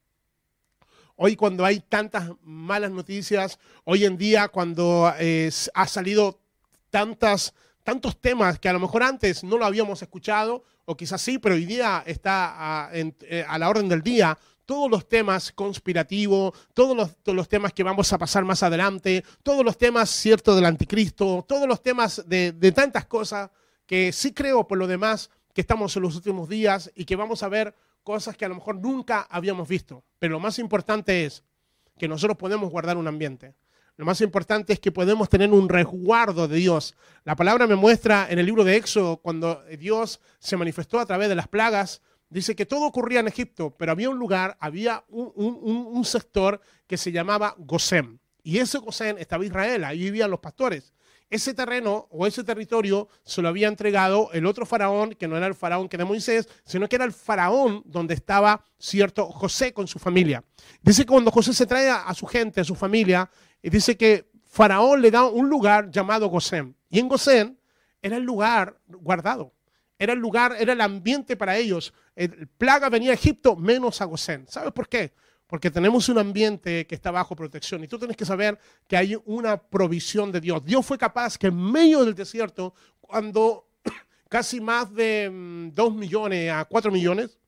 Hoy 1.17 1.37
cuando 1.37 1.65
hay 1.65 1.81
tantas 1.81 2.31
malas 2.43 2.91
noticias, 2.91 3.59
hoy 3.85 4.05
en 4.05 4.17
día 4.17 4.49
cuando 4.49 5.13
eh, 5.19 5.51
ha 5.75 5.87
salido 5.87 6.41
tantas, 6.91 7.55
tantos 7.85 8.21
temas 8.21 8.59
que 8.59 8.69
a 8.69 8.73
lo 8.73 8.81
mejor 8.81 9.05
antes 9.05 9.45
no 9.45 9.57
lo 9.57 9.65
habíamos 9.65 10.03
escuchado, 10.03 10.65
o 10.85 10.97
quizás 10.97 11.23
sí, 11.23 11.39
pero 11.39 11.55
hoy 11.55 11.65
día 11.65 12.03
está 12.07 12.87
a, 12.87 12.91
eh, 12.93 13.47
la 13.57 13.69
orden 13.69 13.89
del 13.89 14.03
día, 14.03 14.37
todos 14.67 14.91
los 14.91 15.09
temas 15.09 15.53
conspirativos, 15.53 16.53
todos 16.73 17.15
los, 17.25 17.49
temas 17.49 17.73
que 17.73 17.83
vamos 17.83 18.13
a 18.13 18.19
pasar 18.19 18.45
más 18.45 18.63
adelante, 18.63 19.23
todos 19.43 19.65
los 19.65 19.79
temas, 19.79 20.11
cierto, 20.11 20.57
del 20.57 20.65
anticristo, 20.65 21.45
todos 21.47 21.69
los 21.69 21.83
temas 21.83 22.25
de 22.27 22.73
tantas 22.75 23.05
cosas 23.05 23.51
que 23.87 24.13
sí 24.13 24.33
creo 24.33 24.67
por 24.67 24.79
lo 24.79 24.87
demás 24.87 25.31
que 25.53 25.61
estamos 25.61 25.95
en 25.97 26.03
los 26.03 26.17
últimos 26.17 26.49
días 26.49 26.91
y 26.95 27.05
que 27.05 27.17
vamos 27.17 27.43
a 27.43 27.49
ver 27.49 27.75
cosas 28.03 28.37
que 28.37 28.45
a 28.45 28.49
lo 28.49 28.57
mejor 28.57 28.77
nunca 28.77 29.27
habíamos 29.31 29.69
visto. 29.69 30.05
Pero 30.19 30.33
lo 30.33 30.41
más 30.41 30.59
importante 30.59 31.25
es 31.25 31.45
que 31.99 32.09
nosotros 32.09 32.37
podemos 32.37 32.71
guardar 32.71 32.97
un 32.97 33.09
ambiente. 33.09 33.55
Lo 33.97 34.05
más 34.05 34.21
importante 34.21 34.73
es 34.73 34.81
que 34.81 34.91
podemos 34.91 35.29
tener 35.29 35.51
un 35.53 35.69
resguardo 35.69 36.49
de 36.49 36.57
Dios. 36.57 36.97
La 37.25 37.37
palabra 37.37 37.67
me 37.67 37.77
muestra 37.77 38.27
en 38.29 38.39
el 38.39 38.47
libro 38.47 38.65
de 38.65 38.77
Éxodo, 38.77 39.19
cuando 39.19 39.63
Dios 39.79 40.21
se 40.39 40.57
manifestó 40.57 40.99
a 40.99 41.07
través 41.07 41.29
de 41.29 41.35
las 41.35 41.49
plagas, 41.49 42.03
dice 42.29 42.57
que 42.57 42.67
todo 42.67 42.87
ocurría 42.87 43.21
en 43.21 43.29
Egipto, 43.29 43.75
pero 43.77 43.93
había 43.93 44.11
un 44.11 44.19
lugar, 44.19 44.57
había 44.59 45.05
un, 45.09 46.05
sector 46.05 46.61
que 46.87 46.97
se 46.97 47.13
llamaba 47.13 47.55
Gosén. 47.59 48.21
Y 48.43 48.59
ese 48.59 48.79
Gosén 48.79 49.19
estaba 49.19 49.45
Israel, 49.45 49.85
ahí 49.85 49.99
vivían 49.99 50.31
los 50.31 50.41
pastores 50.41 50.94
ese 51.35 51.53
terreno 51.53 52.07
o 52.11 52.27
ese 52.27 52.45
territorio 52.45 53.09
se 53.25 53.43
lo 53.43 53.49
había 53.49 53.69
entregado 53.69 54.31
el 54.33 54.47
otro 54.47 54.65
faraón, 54.65 55.15
que 55.15 55.27
no 55.27 55.37
era 55.37 55.47
el 55.47 55.55
faraón 55.55 55.89
que 55.89 55.97
era 55.97 56.05
Moisés, 56.05 56.49
sino 56.65 56.89
que 56.89 56.97
era 56.97 57.05
el 57.05 57.13
faraón 57.13 57.83
donde 57.85 58.15
estaba 58.15 58.65
cierto 58.79 59.27
José 59.27 59.73
con 59.73 59.89
su 59.89 59.99
familia. 59.99 60.45
Dice 60.81 61.03
que 61.03 61.09
cuando 61.09 61.31
José 61.31 61.53
se 61.53 61.67
trae 61.67 61.91
a 61.91 62.15
su 62.15 62.27
gente, 62.27 62.61
a 62.61 62.65
su 62.65 62.75
familia, 62.75 63.29
dice 63.63 63.97
que 63.97 64.31
faraón 64.45 65.03
le 65.03 65.11
da 65.11 65.25
un 65.25 65.49
lugar 65.49 65.91
llamado 65.91 66.29
Gosén. 66.29 66.77
Y 66.89 67.01
en 67.01 67.09
Gosén 67.09 67.59
era 68.01 68.17
el 68.17 68.23
lugar 68.23 68.79
guardado. 68.87 69.53
Era 69.99 70.13
el 70.13 70.19
lugar, 70.19 70.55
era 70.59 70.73
el 70.73 70.81
ambiente 70.81 71.37
para 71.37 71.57
ellos. 71.57 71.93
El 72.15 72.47
plaga 72.47 72.89
venía 72.89 73.11
a 73.11 73.15
Egipto 73.15 73.57
menos 73.57 74.01
a 74.01 74.05
Gosén. 74.05 74.47
¿Sabes 74.49 74.73
por 74.73 74.89
qué? 74.89 75.13
Porque 75.55 75.71
tenemos 75.71 76.09
un 76.09 76.19
ambiente 76.19 76.85
que 76.85 76.97
está 76.97 77.13
bajo 77.13 77.37
protección 77.37 77.85
y 77.85 77.87
tú 77.87 77.97
tienes 77.97 78.17
que 78.17 78.25
saber 78.25 78.59
que 78.89 78.97
hay 78.97 79.17
una 79.25 79.57
provisión 79.57 80.33
de 80.33 80.41
Dios. 80.41 80.65
Dios 80.65 80.85
fue 80.85 80.99
capaz 80.99 81.39
que 81.39 81.47
en 81.47 81.57
medio 81.57 82.05
del 82.05 82.17
desierto, 82.17 82.75
cuando 83.01 83.69
casi 84.29 84.61
más 84.61 84.93
de 84.93 85.31
2 85.73 85.93
mm, 85.93 85.97
millones 85.97 86.51
a 86.51 86.65
4 86.65 86.91
millones 86.91 87.39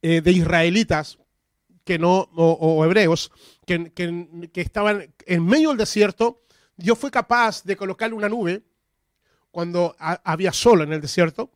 eh, 0.00 0.22
de 0.22 0.32
israelitas 0.32 1.18
que 1.84 1.98
no, 1.98 2.30
o, 2.34 2.82
hebreos 2.86 3.30
que, 3.66 3.92
que, 3.92 4.60
estaban 4.62 5.12
en 5.26 5.44
medio 5.44 5.68
del 5.68 5.76
desierto, 5.76 6.40
Dios 6.78 6.98
fue 6.98 7.10
capaz 7.10 7.62
de 7.62 7.76
colocarle 7.76 8.16
una 8.16 8.30
nube 8.30 8.62
cuando 9.50 9.94
había 9.98 10.54
sol 10.54 10.80
en 10.80 10.94
el 10.94 11.02
desierto 11.02 11.50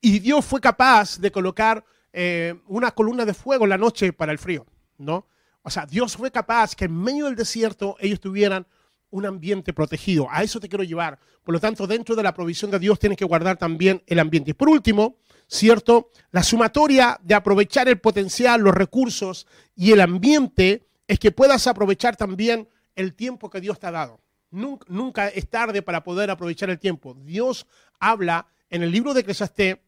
y 0.00 0.20
Dios 0.20 0.44
fue 0.44 0.60
capaz 0.60 1.18
de 1.18 1.32
colocar 1.32 1.84
eh, 2.12 2.54
una 2.66 2.90
columna 2.90 3.24
de 3.24 3.34
fuego 3.34 3.64
en 3.64 3.70
la 3.70 3.78
noche 3.78 4.12
para 4.12 4.32
el 4.32 4.38
frío, 4.38 4.66
¿no? 4.98 5.26
O 5.62 5.70
sea, 5.70 5.86
Dios 5.86 6.16
fue 6.16 6.30
capaz 6.30 6.74
que 6.74 6.86
en 6.86 6.96
medio 6.96 7.26
del 7.26 7.36
desierto 7.36 7.96
ellos 8.00 8.20
tuvieran 8.20 8.66
un 9.10 9.26
ambiente 9.26 9.72
protegido. 9.72 10.26
A 10.30 10.42
eso 10.42 10.60
te 10.60 10.68
quiero 10.68 10.84
llevar. 10.84 11.18
Por 11.42 11.52
lo 11.52 11.60
tanto, 11.60 11.86
dentro 11.86 12.14
de 12.14 12.22
la 12.22 12.32
provisión 12.32 12.70
de 12.70 12.78
Dios 12.78 12.98
tienes 12.98 13.18
que 13.18 13.24
guardar 13.24 13.56
también 13.56 14.02
el 14.06 14.18
ambiente. 14.18 14.52
Y 14.52 14.54
por 14.54 14.68
último, 14.68 15.16
¿cierto? 15.46 16.10
La 16.30 16.42
sumatoria 16.42 17.18
de 17.22 17.34
aprovechar 17.34 17.88
el 17.88 18.00
potencial, 18.00 18.60
los 18.60 18.74
recursos 18.74 19.46
y 19.74 19.92
el 19.92 20.00
ambiente 20.00 20.86
es 21.06 21.18
que 21.18 21.32
puedas 21.32 21.66
aprovechar 21.66 22.16
también 22.16 22.68
el 22.94 23.14
tiempo 23.14 23.50
que 23.50 23.60
Dios 23.60 23.78
te 23.78 23.88
ha 23.88 23.90
dado. 23.90 24.20
Nunca, 24.50 25.28
es 25.28 25.48
tarde 25.48 25.82
para 25.82 26.02
poder 26.02 26.30
aprovechar 26.30 26.70
el 26.70 26.78
tiempo. 26.78 27.14
Dios 27.14 27.66
habla 27.98 28.46
en 28.68 28.82
el 28.82 28.90
libro 28.90 29.14
de 29.14 29.20
Eclesiastés 29.20 29.78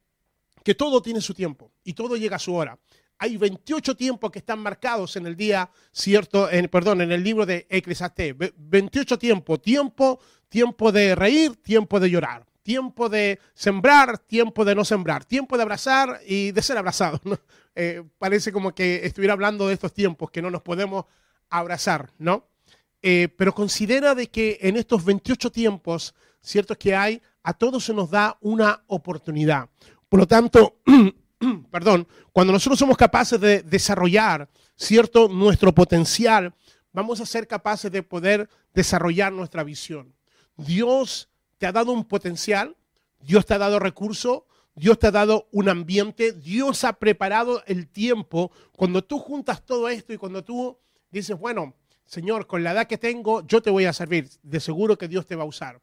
que 0.65 0.75
todo 0.75 1.03
tiene 1.03 1.21
su 1.21 1.35
tiempo 1.35 1.73
y 1.85 1.93
todo 1.93 2.17
llega 2.17 2.37
a 2.37 2.39
su 2.39 2.55
hora. 2.55 2.79
Hay 3.19 3.37
28 3.37 3.95
tiempos 3.97 4.31
que 4.31 4.41
están 4.41 4.59
marcados 4.59 5.17
en 5.17 5.27
el 5.27 5.37
día, 5.37 5.71
cierto, 5.93 6.51
en, 6.51 6.69
perdón, 6.69 7.03
en 7.03 7.13
el 7.13 7.23
libro 7.23 7.47
de 7.47 7.67
Eclesiastés. 7.71 8.35
28 8.57 9.19
tiempos, 9.19 9.63
tiempo, 9.63 10.19
tiempo 10.49 10.91
de 10.91 11.15
reír, 11.15 11.55
tiempo 11.57 12.01
de 12.01 12.11
llorar, 12.11 12.45
tiempo 12.63 13.09
de 13.09 13.39
sembrar, 13.55 14.19
tiempo 14.19 14.65
de 14.65 14.75
no 14.75 14.85
sembrar, 14.85 15.25
tiempo 15.25 15.57
de 15.57 15.63
abrazar 15.63 16.21
y 16.27 16.51
de 16.51 16.63
ser 16.63 16.79
abrazado. 16.79 17.21
Eh, 17.75 18.03
parece 18.19 18.53
como 18.53 18.75
que 18.75 19.07
estuviera 19.07 19.33
hablando 19.33 19.67
de 19.67 19.73
estos 19.73 19.95
tiempos 19.95 20.31
que 20.31 20.43
no 20.43 20.51
nos 20.51 20.61
podemos 20.61 21.07
abrazar, 21.49 22.11
¿no? 22.19 22.47
Eh, 23.01 23.29
pero 23.35 23.55
considera 23.55 24.15
de 24.15 24.29
que 24.29 24.59
en 24.61 24.77
estos 24.77 25.03
28 25.03 25.51
tiempos, 25.51 26.15
cierto 26.43 26.77
que 26.77 26.95
hay, 26.95 27.23
a 27.43 27.55
todos 27.55 27.85
se 27.87 27.95
nos 27.95 28.11
da 28.11 28.37
una 28.43 28.85
oportunidad. 28.89 29.71
Por 30.13 30.21
lo 30.21 30.27
tanto, 30.27 30.77
perdón, 31.71 32.07
cuando 32.35 32.53
nosotros 32.53 32.79
somos 32.79 32.99
capaces 32.99 33.41
de 33.41 33.63
desarrollar 33.63 34.47
cierto 34.77 35.27
nuestro 35.27 35.75
potencial, 35.75 36.55
vamos 36.93 37.23
a 37.23 37.25
ser 37.25 37.49
capaces 37.49 37.91
de 37.91 38.03
poder 38.03 38.47
desarrollar 38.75 39.33
nuestra 39.33 39.65
visión. 39.65 40.15
Dios 40.59 41.31
te 41.57 41.65
ha 41.65 41.73
dado 41.73 41.93
un 41.93 42.05
potencial, 42.05 42.77
Dios 43.21 43.47
te 43.47 43.55
ha 43.55 43.59
dado 43.59 43.79
recursos, 43.79 44.43
Dios 44.75 44.99
te 44.99 45.07
ha 45.07 45.13
dado 45.13 45.49
un 45.51 45.71
ambiente, 45.71 46.33
Dios 46.33 46.85
ha 46.85 46.93
preparado 46.93 47.63
el 47.65 47.89
tiempo. 47.89 48.53
Cuando 48.77 49.03
tú 49.03 49.19
juntas 49.19 49.65
todo 49.65 49.89
esto 49.89 50.13
y 50.13 50.19
cuando 50.19 50.45
tú 50.45 50.79
dices, 51.11 51.39
bueno, 51.39 51.75
Señor, 52.05 52.47
con 52.47 52.63
la 52.63 52.73
edad 52.73 52.87
que 52.87 52.99
tengo, 52.99 53.47
yo 53.47 53.63
te 53.63 53.71
voy 53.71 53.87
a 53.87 53.95
servir, 53.95 54.29
de 54.43 54.61
seguro 54.61 54.99
que 54.99 55.09
Dios 55.09 55.27
te 55.27 55.37
va 55.37 55.45
a 55.45 55.47
usar 55.47 55.81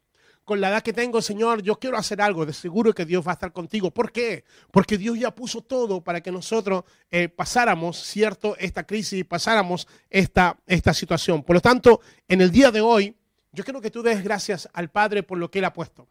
con 0.49 0.61
la 0.61 0.69
edad 0.69 0.81
que 0.81 0.93
tengo, 0.93 1.21
Señor, 1.21 1.61
yo 1.61 1.77
quiero 1.77 1.95
hacer 1.95 2.19
algo, 2.23 2.43
de 2.43 2.53
seguro 2.53 2.91
que 2.91 3.05
Dios 3.05 3.23
va 3.23 3.33
a 3.33 3.33
estar 3.33 3.53
contigo. 3.53 3.91
¿Por 3.91 4.11
qué? 4.11 4.45
Porque 4.71 4.97
Dios 4.97 5.19
ya 5.19 5.29
puso 5.29 5.61
todo 5.61 6.03
para 6.03 6.21
que 6.21 6.31
nosotros 6.31 6.85
eh, 7.11 7.29
pasáramos, 7.29 8.01
¿cierto?, 8.01 8.55
esta 8.57 8.83
crisis, 8.83 9.23
pasáramos 9.25 9.87
esta, 10.09 10.57
esta 10.65 10.91
situación. 10.95 11.43
Por 11.43 11.57
lo 11.57 11.61
tanto, 11.61 12.01
en 12.27 12.41
el 12.41 12.49
día 12.49 12.71
de 12.71 12.81
hoy, 12.81 13.15
yo 13.51 13.63
quiero 13.63 13.79
que 13.79 13.91
tú 13.91 14.01
des 14.01 14.23
gracias 14.23 14.67
al 14.73 14.89
Padre 14.89 15.21
por 15.21 15.37
lo 15.37 15.51
que 15.51 15.59
Él 15.59 15.65
ha 15.65 15.73
puesto. 15.73 16.07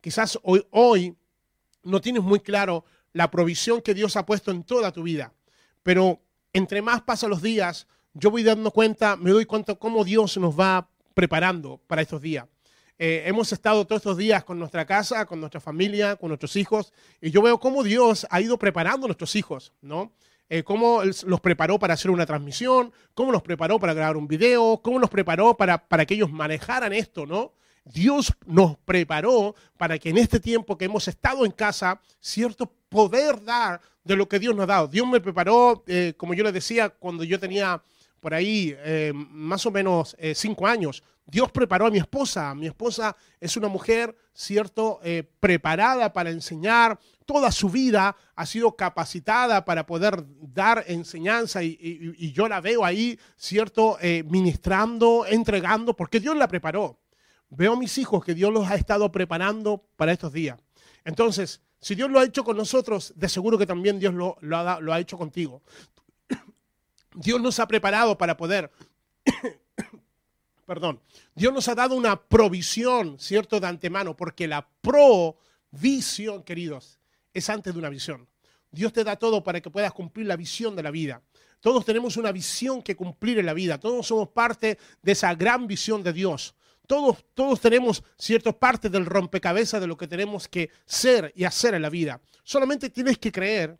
Quizás 0.00 0.38
hoy, 0.42 0.66
hoy 0.70 1.14
no 1.82 2.00
tienes 2.00 2.22
muy 2.22 2.40
claro 2.40 2.86
la 3.12 3.30
provisión 3.30 3.82
que 3.82 3.92
Dios 3.92 4.16
ha 4.16 4.24
puesto 4.24 4.52
en 4.52 4.64
toda 4.64 4.90
tu 4.92 5.02
vida, 5.02 5.34
pero 5.82 6.18
entre 6.54 6.80
más 6.80 7.02
pasan 7.02 7.28
los 7.28 7.42
días, 7.42 7.86
yo 8.14 8.30
voy 8.30 8.42
dando 8.42 8.70
cuenta, 8.70 9.16
me 9.16 9.32
doy 9.32 9.44
cuenta 9.44 9.74
cómo 9.74 10.02
Dios 10.02 10.38
nos 10.38 10.58
va 10.58 10.88
preparando 11.12 11.78
para 11.86 12.00
estos 12.00 12.22
días. 12.22 12.46
Eh, 13.04 13.24
hemos 13.26 13.52
estado 13.52 13.84
todos 13.84 13.98
estos 13.98 14.16
días 14.16 14.44
con 14.44 14.60
nuestra 14.60 14.86
casa, 14.86 15.26
con 15.26 15.40
nuestra 15.40 15.60
familia, 15.60 16.14
con 16.14 16.28
nuestros 16.28 16.54
hijos, 16.54 16.92
y 17.20 17.32
yo 17.32 17.42
veo 17.42 17.58
cómo 17.58 17.82
Dios 17.82 18.28
ha 18.30 18.40
ido 18.40 18.56
preparando 18.56 19.06
a 19.06 19.08
nuestros 19.08 19.34
hijos, 19.34 19.72
¿no? 19.82 20.12
Eh, 20.48 20.62
cómo 20.62 21.02
los 21.26 21.40
preparó 21.40 21.80
para 21.80 21.94
hacer 21.94 22.12
una 22.12 22.26
transmisión, 22.26 22.92
cómo 23.12 23.32
los 23.32 23.42
preparó 23.42 23.80
para 23.80 23.92
grabar 23.92 24.16
un 24.16 24.28
video, 24.28 24.78
cómo 24.84 25.00
los 25.00 25.10
preparó 25.10 25.56
para, 25.56 25.78
para 25.78 26.06
que 26.06 26.14
ellos 26.14 26.30
manejaran 26.30 26.92
esto, 26.92 27.26
¿no? 27.26 27.54
Dios 27.84 28.32
nos 28.46 28.76
preparó 28.84 29.56
para 29.76 29.98
que 29.98 30.10
en 30.10 30.18
este 30.18 30.38
tiempo 30.38 30.78
que 30.78 30.84
hemos 30.84 31.08
estado 31.08 31.44
en 31.44 31.50
casa, 31.50 32.00
cierto 32.20 32.72
poder 32.88 33.42
dar 33.42 33.80
de 34.04 34.14
lo 34.14 34.28
que 34.28 34.38
Dios 34.38 34.54
nos 34.54 34.62
ha 34.62 34.74
dado. 34.74 34.86
Dios 34.86 35.08
me 35.08 35.20
preparó, 35.20 35.82
eh, 35.88 36.14
como 36.16 36.34
yo 36.34 36.44
les 36.44 36.52
decía, 36.52 36.90
cuando 36.90 37.24
yo 37.24 37.40
tenía 37.40 37.82
por 38.20 38.32
ahí 38.32 38.76
más 39.12 39.66
o 39.66 39.72
menos 39.72 40.16
cinco 40.34 40.68
años. 40.68 41.02
Dios 41.32 41.50
preparó 41.50 41.86
a 41.86 41.90
mi 41.90 41.96
esposa. 41.96 42.54
Mi 42.54 42.66
esposa 42.66 43.16
es 43.40 43.56
una 43.56 43.68
mujer, 43.68 44.14
¿cierto?, 44.34 45.00
eh, 45.02 45.24
preparada 45.40 46.12
para 46.12 46.28
enseñar. 46.28 46.98
Toda 47.24 47.50
su 47.50 47.70
vida 47.70 48.14
ha 48.36 48.44
sido 48.44 48.76
capacitada 48.76 49.64
para 49.64 49.86
poder 49.86 50.26
dar 50.42 50.84
enseñanza 50.88 51.62
y, 51.62 52.32
yo 52.32 52.48
la 52.48 52.60
veo 52.60 52.84
ahí, 52.84 53.18
¿cierto?, 53.38 53.96
eh, 54.02 54.22
ministrando, 54.28 55.24
entregando, 55.26 55.96
porque 55.96 56.20
Dios 56.20 56.36
la 56.36 56.48
preparó. 56.48 57.00
Veo 57.48 57.72
a 57.72 57.78
mis 57.78 57.96
hijos 57.96 58.22
que 58.22 58.34
Dios 58.34 58.52
los 58.52 58.68
ha 58.68 58.74
estado 58.74 59.10
preparando 59.10 59.86
para 59.96 60.12
estos 60.12 60.34
días. 60.34 60.60
Entonces, 61.02 61.62
si 61.80 61.94
Dios 61.94 62.10
lo 62.10 62.20
ha 62.20 62.24
hecho 62.24 62.44
con 62.44 62.58
nosotros, 62.58 63.14
de 63.16 63.30
seguro 63.30 63.56
que 63.56 63.64
también 63.64 63.98
Dios 63.98 64.12
lo, 64.12 64.36
ha, 64.54 64.80
lo 64.80 64.92
ha 64.92 65.00
hecho 65.00 65.16
contigo. 65.16 65.62
Dios 67.14 67.40
nos 67.40 67.58
ha 67.58 67.66
preparado 67.66 68.18
para 68.18 68.36
poder 68.36 68.70
perdón, 70.72 71.02
Dios 71.34 71.52
nos 71.52 71.68
ha 71.68 71.74
dado 71.74 71.94
una 71.94 72.18
provisión, 72.18 73.18
¿cierto?, 73.18 73.60
de 73.60 73.66
antemano, 73.66 74.16
porque 74.16 74.48
la 74.48 74.66
provisión, 74.80 76.42
queridos, 76.42 76.98
es 77.34 77.50
antes 77.50 77.74
de 77.74 77.78
una 77.78 77.90
visión. 77.90 78.26
Dios 78.70 78.90
te 78.90 79.04
da 79.04 79.16
todo 79.16 79.44
para 79.44 79.60
que 79.60 79.68
puedas 79.68 79.92
cumplir 79.92 80.26
la 80.26 80.34
visión 80.34 80.74
de 80.74 80.82
la 80.82 80.90
vida. 80.90 81.20
Todos 81.60 81.84
tenemos 81.84 82.16
una 82.16 82.32
visión 82.32 82.80
que 82.80 82.96
cumplir 82.96 83.38
en 83.38 83.44
la 83.44 83.52
vida. 83.52 83.78
Todos 83.78 84.06
somos 84.06 84.30
parte 84.30 84.78
de 85.02 85.12
esa 85.12 85.34
gran 85.34 85.66
visión 85.66 86.02
de 86.02 86.14
Dios. 86.14 86.54
Todos, 86.86 87.22
todos 87.34 87.60
tenemos 87.60 88.02
ciertas 88.16 88.54
partes 88.54 88.90
del 88.90 89.04
rompecabezas 89.04 89.78
de 89.78 89.86
lo 89.86 89.98
que 89.98 90.08
tenemos 90.08 90.48
que 90.48 90.70
ser 90.86 91.34
y 91.36 91.44
hacer 91.44 91.74
en 91.74 91.82
la 91.82 91.90
vida. 91.90 92.18
Solamente 92.44 92.88
tienes 92.88 93.18
que 93.18 93.30
creer 93.30 93.78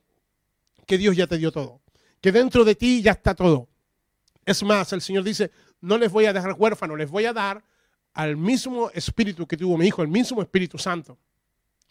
que 0.86 0.98
Dios 0.98 1.16
ya 1.16 1.26
te 1.26 1.38
dio 1.38 1.52
todo, 1.52 1.80
que 2.20 2.32
dentro 2.32 2.66
de 2.66 2.74
ti 2.74 3.00
ya 3.00 3.12
está 3.12 3.34
todo. 3.34 3.70
Es 4.44 4.62
más, 4.62 4.92
el 4.92 5.00
Señor 5.00 5.22
dice, 5.22 5.50
no 5.82 5.98
les 5.98 6.10
voy 6.10 6.24
a 6.24 6.32
dejar 6.32 6.54
huérfanos, 6.58 6.96
les 6.96 7.10
voy 7.10 7.26
a 7.26 7.32
dar 7.34 7.62
al 8.14 8.36
mismo 8.36 8.90
espíritu 8.90 9.46
que 9.46 9.56
tuvo 9.56 9.76
mi 9.76 9.86
hijo, 9.86 10.02
el 10.02 10.08
mismo 10.08 10.40
Espíritu 10.40 10.78
Santo. 10.78 11.18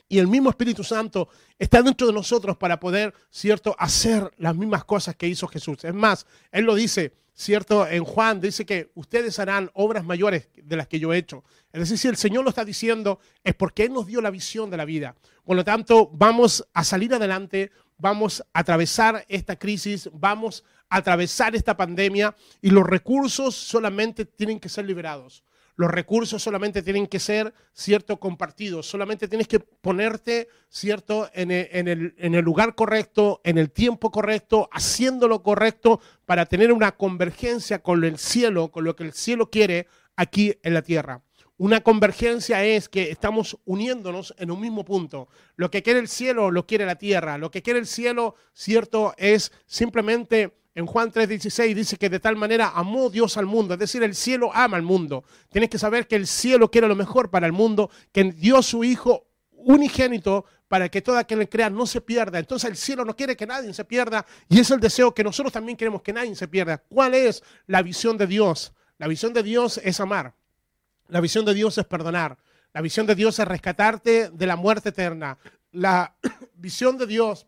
Y 0.08 0.20
el 0.20 0.28
mismo 0.28 0.50
Espíritu 0.50 0.84
Santo 0.84 1.30
está 1.58 1.82
dentro 1.82 2.06
de 2.06 2.14
nosotros 2.14 2.58
para 2.58 2.80
poder, 2.80 3.14
¿cierto?, 3.30 3.76
hacer 3.80 4.30
las 4.38 4.56
mismas 4.56 4.84
cosas 4.84 5.16
que 5.16 5.28
hizo 5.28 5.48
Jesús. 5.48 5.84
Es 5.84 5.94
más, 5.94 6.26
Él 6.52 6.66
lo 6.66 6.76
dice, 6.76 7.14
¿cierto? 7.34 7.88
En 7.88 8.04
Juan 8.04 8.42
dice 8.42 8.66
que 8.66 8.92
ustedes 8.96 9.40
harán 9.40 9.72
obras 9.74 10.04
mayores 10.04 10.50
de 10.56 10.76
las 10.76 10.88
que 10.88 11.00
yo 11.00 11.14
he 11.14 11.18
hecho. 11.18 11.44
Es 11.72 11.82
decir, 11.82 11.98
si 11.98 12.08
el 12.10 12.18
Señor 12.18 12.44
lo 12.44 12.50
está 12.50 12.66
diciendo, 12.66 13.20
es 13.44 13.56
porque 13.56 13.86
Él 13.86 13.94
nos 13.94 14.06
dio 14.06 14.20
la 14.22 14.32
visión 14.32 14.70
de 14.70 14.78
la 14.78 14.86
vida. 14.86 15.16
Por 15.46 15.56
lo 15.56 15.64
tanto, 15.64 16.10
vamos 16.14 16.68
a 16.74 16.84
salir 16.84 17.14
adelante, 17.14 17.72
vamos 18.02 18.44
a 18.54 18.60
atravesar 18.60 19.24
esta 19.30 19.56
crisis, 19.56 20.10
vamos 20.12 20.64
a 20.90 20.98
atravesar 20.98 21.56
esta 21.56 21.78
pandemia 21.78 22.36
y 22.62 22.72
los 22.72 22.86
recursos 22.86 23.56
solamente 23.56 24.26
tienen 24.26 24.60
que 24.60 24.70
ser 24.70 24.86
liberados. 24.86 25.44
Los 25.76 25.90
recursos 25.90 26.44
solamente 26.44 26.82
tienen 26.82 27.08
que 27.08 27.20
ser, 27.20 27.54
cierto, 27.74 28.20
compartidos. 28.20 28.88
Solamente 28.88 29.28
tienes 29.28 29.48
que 29.48 29.60
ponerte, 29.60 30.50
cierto, 30.70 31.30
en 31.34 31.50
el, 31.50 32.14
en 32.18 32.36
el 32.36 32.44
lugar 32.44 32.76
correcto, 32.76 33.40
en 33.44 33.58
el 33.58 33.72
tiempo 33.72 34.12
correcto, 34.12 34.70
haciendo 34.72 35.28
lo 35.28 35.42
correcto 35.42 36.02
para 36.26 36.46
tener 36.46 36.74
una 36.74 36.92
convergencia 36.92 37.82
con 37.82 38.04
el 38.04 38.18
cielo, 38.18 38.70
con 38.70 38.84
lo 38.84 38.96
que 38.96 39.06
el 39.06 39.14
cielo 39.14 39.50
quiere 39.50 39.88
aquí 40.18 40.58
en 40.62 40.74
la 40.74 40.82
tierra. 40.82 41.22
Una 41.62 41.82
convergencia 41.82 42.66
es 42.66 42.90
que 42.90 43.12
estamos 43.12 43.56
uniéndonos 43.66 44.34
en 44.40 44.50
un 44.50 44.60
mismo 44.60 44.84
punto. 44.84 45.28
Lo 45.58 45.70
que 45.70 45.84
quiere 45.84 46.00
el 46.00 46.08
cielo 46.08 46.50
lo 46.50 46.66
quiere 46.66 46.88
la 46.88 46.96
tierra. 46.96 47.38
Lo 47.38 47.52
que 47.52 47.62
quiere 47.62 47.78
el 47.78 47.86
cielo, 47.86 48.34
cierto, 48.52 49.14
es 49.16 49.52
simplemente 49.68 50.58
en 50.74 50.88
Juan 50.88 51.12
3:16 51.12 51.76
dice 51.76 51.98
que 51.98 52.10
de 52.10 52.20
tal 52.20 52.36
manera 52.36 52.72
amó 52.74 53.12
Dios 53.12 53.38
al 53.38 53.46
mundo, 53.46 53.76
es 53.76 53.80
decir, 53.80 54.02
el 54.02 54.16
cielo 54.16 54.50
ama 54.56 54.76
al 54.76 54.82
mundo. 54.82 55.24
Tienes 55.52 55.70
que 55.70 55.78
saber 55.78 56.08
que 56.08 56.16
el 56.16 56.26
cielo 56.26 56.72
quiere 56.72 56.88
lo 56.88 56.96
mejor 56.96 57.30
para 57.30 57.46
el 57.46 57.54
mundo, 57.54 57.92
que 58.12 58.24
dio 58.24 58.64
su 58.64 58.84
Hijo 58.84 59.28
unigénito 59.52 60.46
para 60.68 60.90
que 60.90 61.04
todo 61.04 61.20
aquel 61.20 61.42
que 61.42 61.50
crea 61.50 61.70
no 61.70 61.86
se 61.86 62.02
pierda. 62.02 62.40
Entonces 62.40 62.72
el 62.72 62.76
cielo 62.76 63.06
no 63.06 63.16
quiere 63.16 63.38
que 63.38 63.46
nadie 63.46 63.72
se 63.76 63.86
pierda 63.86 64.26
y 64.50 64.60
es 64.62 64.72
el 64.72 64.80
deseo 64.80 65.14
que 65.14 65.24
nosotros 65.24 65.54
también 65.54 65.78
queremos 65.78 66.02
que 66.02 66.12
nadie 66.12 66.36
se 66.36 66.48
pierda. 66.48 66.80
¿Cuál 66.80 67.14
es 67.14 67.44
la 67.68 67.84
visión 67.84 68.18
de 68.18 68.26
Dios? 68.26 68.74
La 68.98 69.08
visión 69.08 69.32
de 69.32 69.44
Dios 69.44 69.80
es 69.84 70.00
amar. 70.00 70.41
La 71.12 71.20
visión 71.20 71.44
de 71.44 71.54
Dios 71.54 71.78
es 71.78 71.86
perdonar. 71.86 72.38
La 72.74 72.80
visión 72.80 73.06
de 73.06 73.16
Dios 73.16 73.38
es 73.38 73.46
rescatarte 73.46 74.30
de 74.30 74.48
la 74.48 74.56
muerte 74.56 74.90
eterna. 74.90 75.38
La 75.74 76.16
visión 76.56 76.98
de 76.98 77.06
Dios 77.06 77.46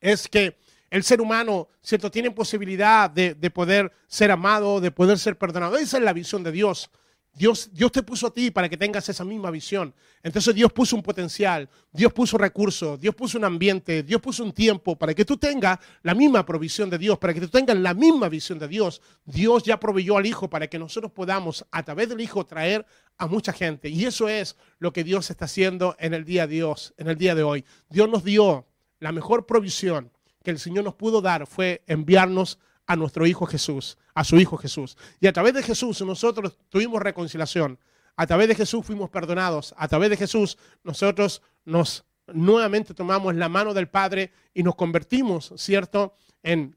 es 0.00 0.26
que 0.28 0.56
el 0.88 1.04
ser 1.04 1.20
humano, 1.20 1.68
¿cierto? 1.82 2.10
Tiene 2.10 2.30
posibilidad 2.30 3.10
de, 3.10 3.34
poder 3.50 3.92
ser 4.06 4.30
amado, 4.30 4.80
de 4.80 4.90
poder 4.90 5.18
ser 5.18 5.36
perdonado. 5.36 5.76
Esa 5.76 5.98
es 5.98 6.04
la 6.04 6.14
visión 6.14 6.42
de 6.42 6.52
Dios. 6.52 6.90
Dios, 7.36 7.68
Dios 7.70 7.92
te 7.92 8.02
puso 8.02 8.28
a 8.28 8.32
ti 8.32 8.50
para 8.50 8.66
que 8.66 8.78
tengas 8.78 9.06
esa 9.10 9.22
misma 9.22 9.50
visión. 9.50 9.94
Entonces 10.22 10.54
Dios 10.54 10.72
puso 10.72 10.96
un 10.96 11.02
potencial, 11.02 11.68
Dios 11.92 12.10
puso 12.10 12.38
recursos, 12.38 12.98
Dios 12.98 13.14
puso 13.14 13.36
un 13.36 13.44
ambiente, 13.44 14.02
Dios 14.02 14.22
puso 14.22 14.42
un 14.42 14.52
tiempo 14.52 14.96
para 14.96 15.12
que 15.12 15.26
tú 15.26 15.36
tengas 15.36 15.78
la 16.02 16.14
misma 16.14 16.46
provisión 16.46 16.88
de 16.88 16.96
Dios, 16.96 17.18
para 17.18 17.34
que 17.34 17.40
tú 17.42 17.48
tengas 17.48 17.76
la 17.76 17.92
misma 17.92 18.30
visión 18.30 18.58
de 18.58 18.66
Dios. 18.68 19.02
Dios 19.26 19.64
ya 19.64 19.78
proveyó 19.78 20.16
al 20.16 20.24
Hijo 20.24 20.48
para 20.48 20.66
que 20.66 20.78
nosotros 20.78 21.12
podamos 21.12 21.66
a 21.70 21.82
través 21.82 22.08
del 22.08 22.22
Hijo 22.22 22.46
traer 22.46 22.86
a 23.18 23.26
mucha 23.26 23.52
gente. 23.52 23.90
Y 23.90 24.06
eso 24.06 24.30
es 24.30 24.56
lo 24.78 24.94
que 24.94 25.04
Dios 25.04 25.28
está 25.30 25.44
haciendo 25.44 25.94
en 25.98 26.14
el 26.14 26.24
día 26.24 26.46
de 26.46 26.54
Dios, 26.54 26.94
en 26.96 27.08
el 27.08 27.18
día 27.18 27.34
de 27.34 27.42
hoy. 27.42 27.66
Dios 27.90 28.08
nos 28.08 28.24
dio 28.24 28.66
la 28.98 29.12
mejor 29.12 29.44
provisión 29.44 30.10
que 30.42 30.52
el 30.52 30.58
Señor 30.58 30.84
nos 30.84 30.94
pudo 30.94 31.20
dar 31.20 31.46
fue 31.46 31.82
enviarnos 31.86 32.58
a 32.86 32.96
nuestro 32.96 33.26
Hijo 33.26 33.46
Jesús, 33.46 33.98
a 34.14 34.24
su 34.24 34.38
Hijo 34.38 34.56
Jesús. 34.56 34.96
Y 35.20 35.26
a 35.26 35.32
través 35.32 35.54
de 35.54 35.62
Jesús 35.62 36.00
nosotros 36.02 36.58
tuvimos 36.68 37.02
reconciliación. 37.02 37.78
A 38.16 38.26
través 38.26 38.48
de 38.48 38.54
Jesús 38.54 38.84
fuimos 38.84 39.10
perdonados. 39.10 39.74
A 39.76 39.88
través 39.88 40.10
de 40.10 40.16
Jesús 40.16 40.56
nosotros 40.84 41.42
nos 41.64 42.04
nuevamente 42.26 42.94
tomamos 42.94 43.34
la 43.34 43.48
mano 43.48 43.74
del 43.74 43.88
Padre 43.88 44.32
y 44.54 44.62
nos 44.62 44.74
convertimos, 44.74 45.52
¿cierto?, 45.56 46.16
en 46.42 46.76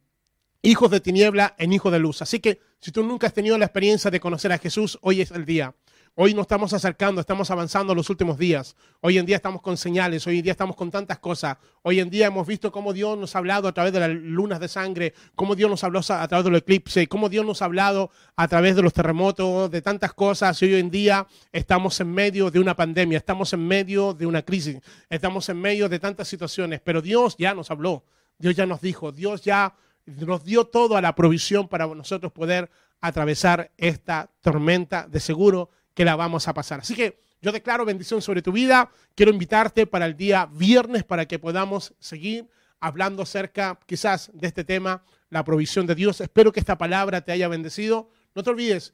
hijos 0.61 0.91
de 0.91 0.99
tiniebla, 0.99 1.55
en 1.57 1.73
hijos 1.73 1.91
de 1.91 1.99
luz. 1.99 2.21
Así 2.21 2.39
que 2.39 2.59
si 2.79 2.91
tú 2.91 3.03
nunca 3.03 3.27
has 3.27 3.33
tenido 3.33 3.57
la 3.57 3.65
experiencia 3.65 4.11
de 4.11 4.19
conocer 4.19 4.51
a 4.51 4.57
Jesús, 4.57 4.97
hoy 5.01 5.21
es 5.21 5.31
el 5.31 5.45
día. 5.45 5.73
Hoy 6.21 6.33
nos 6.33 6.41
estamos 6.41 6.73
acercando, 6.73 7.21
estamos 7.21 7.49
avanzando 7.49 7.95
los 7.95 8.09
últimos 8.09 8.37
días. 8.37 8.75
Hoy 8.99 9.17
en 9.17 9.25
día 9.25 9.37
estamos 9.37 9.61
con 9.61 9.77
señales, 9.77 10.27
hoy 10.27 10.39
en 10.39 10.43
día 10.43 10.51
estamos 10.51 10.75
con 10.75 10.91
tantas 10.91 11.17
cosas. 11.17 11.55
Hoy 11.81 12.01
en 12.01 12.09
día 12.09 12.27
hemos 12.27 12.45
visto 12.45 12.73
cómo 12.73 12.91
Dios 12.91 13.17
nos 13.17 13.33
ha 13.33 13.39
hablado 13.39 13.69
a 13.69 13.71
través 13.71 13.93
de 13.93 14.01
las 14.01 14.09
lunas 14.09 14.59
de 14.59 14.67
sangre, 14.67 15.13
cómo 15.33 15.55
Dios 15.55 15.69
nos 15.69 15.81
habló 15.85 16.01
a 16.09 16.27
través 16.27 16.43
del 16.43 16.55
eclipse, 16.55 17.07
cómo 17.07 17.29
Dios 17.29 17.45
nos 17.45 17.61
ha 17.61 17.65
hablado 17.65 18.11
a 18.35 18.49
través 18.49 18.75
de 18.75 18.81
los 18.81 18.91
terremotos, 18.91 19.71
de 19.71 19.81
tantas 19.81 20.11
cosas. 20.11 20.61
Y 20.61 20.65
hoy 20.65 20.81
en 20.81 20.91
día 20.91 21.25
estamos 21.53 21.97
en 22.01 22.11
medio 22.11 22.51
de 22.51 22.59
una 22.59 22.75
pandemia, 22.75 23.17
estamos 23.17 23.53
en 23.53 23.65
medio 23.65 24.13
de 24.13 24.25
una 24.25 24.41
crisis, 24.41 24.77
estamos 25.09 25.47
en 25.47 25.61
medio 25.61 25.87
de 25.87 25.99
tantas 25.99 26.27
situaciones. 26.27 26.81
Pero 26.83 27.01
Dios 27.01 27.37
ya 27.37 27.53
nos 27.53 27.71
habló, 27.71 28.03
Dios 28.37 28.57
ya 28.57 28.65
nos 28.65 28.81
dijo, 28.81 29.13
Dios 29.13 29.41
ya 29.41 29.73
nos 30.05 30.43
dio 30.43 30.65
todo 30.65 30.97
a 30.97 31.01
la 31.01 31.15
provisión 31.15 31.69
para 31.69 31.87
nosotros 31.87 32.33
poder 32.33 32.69
atravesar 32.99 33.71
esta 33.77 34.29
tormenta 34.41 35.07
de 35.07 35.21
seguro 35.21 35.69
que 35.99 36.05
la 36.05 36.15
vamos 36.15 36.47
a 36.47 36.53
pasar. 36.53 36.79
Así 36.79 36.95
que 36.95 37.19
yo 37.41 37.51
declaro 37.51 37.83
bendición 37.83 38.21
sobre 38.21 38.41
tu 38.41 38.53
vida. 38.53 38.89
Quiero 39.15 39.33
invitarte 39.33 39.85
para 39.85 40.05
el 40.05 40.15
día 40.15 40.45
viernes 40.49 41.03
para 41.03 41.25
que 41.25 41.39
podamos 41.39 41.93
seguir 41.99 42.47
hablando 42.79 43.23
acerca 43.23 43.77
quizás 43.85 44.31
de 44.33 44.47
este 44.47 44.63
tema, 44.63 45.03
la 45.29 45.43
provisión 45.43 45.85
de 45.87 45.95
Dios. 45.95 46.21
Espero 46.21 46.53
que 46.53 46.61
esta 46.61 46.77
palabra 46.77 47.19
te 47.19 47.33
haya 47.33 47.49
bendecido. 47.49 48.09
No 48.33 48.43
te 48.43 48.49
olvides, 48.49 48.93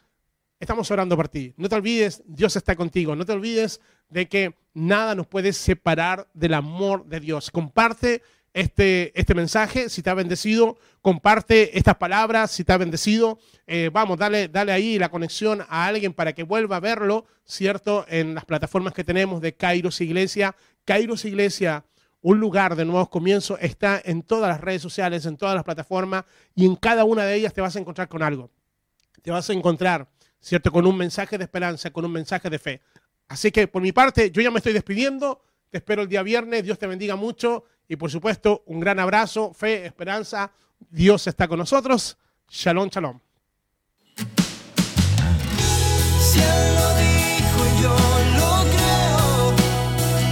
estamos 0.59 0.89
orando 0.89 1.15
por 1.15 1.27
ti. 1.27 1.53
No 1.57 1.69
te 1.69 1.75
olvides, 1.75 2.23
Dios 2.25 2.55
está 2.55 2.75
contigo. 2.75 3.15
No 3.15 3.23
te 3.23 3.33
olvides 3.33 3.81
de 4.09 4.27
que 4.27 4.55
nada 4.73 5.13
nos 5.13 5.27
puede 5.27 5.53
separar 5.53 6.27
del 6.33 6.55
amor 6.55 7.05
de 7.05 7.19
Dios. 7.19 7.51
Comparte 7.51 8.23
este, 8.55 9.11
este 9.19 9.35
mensaje, 9.35 9.89
si 9.89 10.01
te 10.01 10.09
ha 10.09 10.13
bendecido, 10.13 10.77
comparte 11.01 11.77
estas 11.77 11.97
palabras, 11.97 12.51
si 12.51 12.63
te 12.63 12.71
ha 12.71 12.77
bendecido, 12.77 13.37
eh, 13.67 13.89
vamos, 13.91 14.17
dale, 14.17 14.47
dale 14.47 14.71
ahí 14.71 14.97
la 14.97 15.09
conexión 15.09 15.65
a 15.67 15.85
alguien 15.85 16.13
para 16.13 16.31
que 16.31 16.43
vuelva 16.43 16.77
a 16.77 16.79
verlo, 16.79 17.25
¿cierto? 17.43 18.05
En 18.07 18.33
las 18.33 18.45
plataformas 18.45 18.93
que 18.93 19.03
tenemos 19.03 19.41
de 19.41 19.55
Kairos 19.55 19.99
Iglesia. 19.99 20.55
Kairos 20.85 21.25
Iglesia, 21.25 21.83
un 22.21 22.39
lugar 22.39 22.77
de 22.77 22.85
nuevos 22.85 23.09
comienzos, 23.09 23.59
está 23.59 24.01
en 24.05 24.23
todas 24.23 24.47
las 24.47 24.61
redes 24.61 24.81
sociales, 24.81 25.25
en 25.25 25.35
todas 25.35 25.53
las 25.53 25.65
plataformas, 25.65 26.23
y 26.55 26.65
en 26.65 26.77
cada 26.77 27.03
una 27.03 27.25
de 27.25 27.35
ellas 27.35 27.53
te 27.53 27.59
vas 27.59 27.75
a 27.75 27.79
encontrar 27.79 28.07
con 28.07 28.23
algo. 28.23 28.49
Te 29.21 29.31
vas 29.31 29.49
a 29.49 29.53
encontrar, 29.53 30.07
¿cierto? 30.39 30.71
Con 30.71 30.87
un 30.87 30.95
mensaje 30.95 31.37
de 31.37 31.43
esperanza, 31.43 31.91
con 31.91 32.05
un 32.05 32.13
mensaje 32.13 32.49
de 32.49 32.57
fe. 32.57 32.81
Así 33.27 33.51
que 33.51 33.67
por 33.67 33.81
mi 33.81 33.91
parte, 33.91 34.31
yo 34.31 34.41
ya 34.41 34.49
me 34.49 34.59
estoy 34.59 34.71
despidiendo. 34.71 35.41
Te 35.69 35.79
espero 35.79 36.03
el 36.03 36.07
día 36.07 36.23
viernes. 36.23 36.63
Dios 36.63 36.79
te 36.79 36.87
bendiga 36.87 37.17
mucho. 37.17 37.65
Y 37.87 37.95
por 37.95 38.09
supuesto, 38.09 38.63
un 38.65 38.79
gran 38.79 38.99
abrazo, 38.99 39.53
fe, 39.53 39.85
esperanza. 39.85 40.51
Dios 40.89 41.27
está 41.27 41.47
con 41.47 41.59
nosotros. 41.59 42.17
Shalom, 42.49 42.89
shalom. 42.89 43.19
Si 46.19 46.39
Él 46.39 46.75
lo 46.75 46.95
dijo, 46.97 47.65
yo 47.81 47.95
lo 48.37 48.51
creo. 48.73 49.53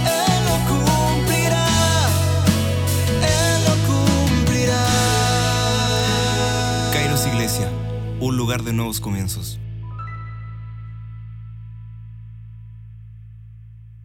Él 0.06 0.44
lo 0.48 0.56
cumplirá. 0.68 1.68
Él 3.22 3.64
lo 3.64 3.74
cumplirá. 3.86 4.84
Kairos 6.92 7.26
Iglesia, 7.26 7.68
un 8.20 8.36
lugar 8.36 8.62
de 8.62 8.72
nuevos 8.72 9.00
comienzos. 9.00 9.58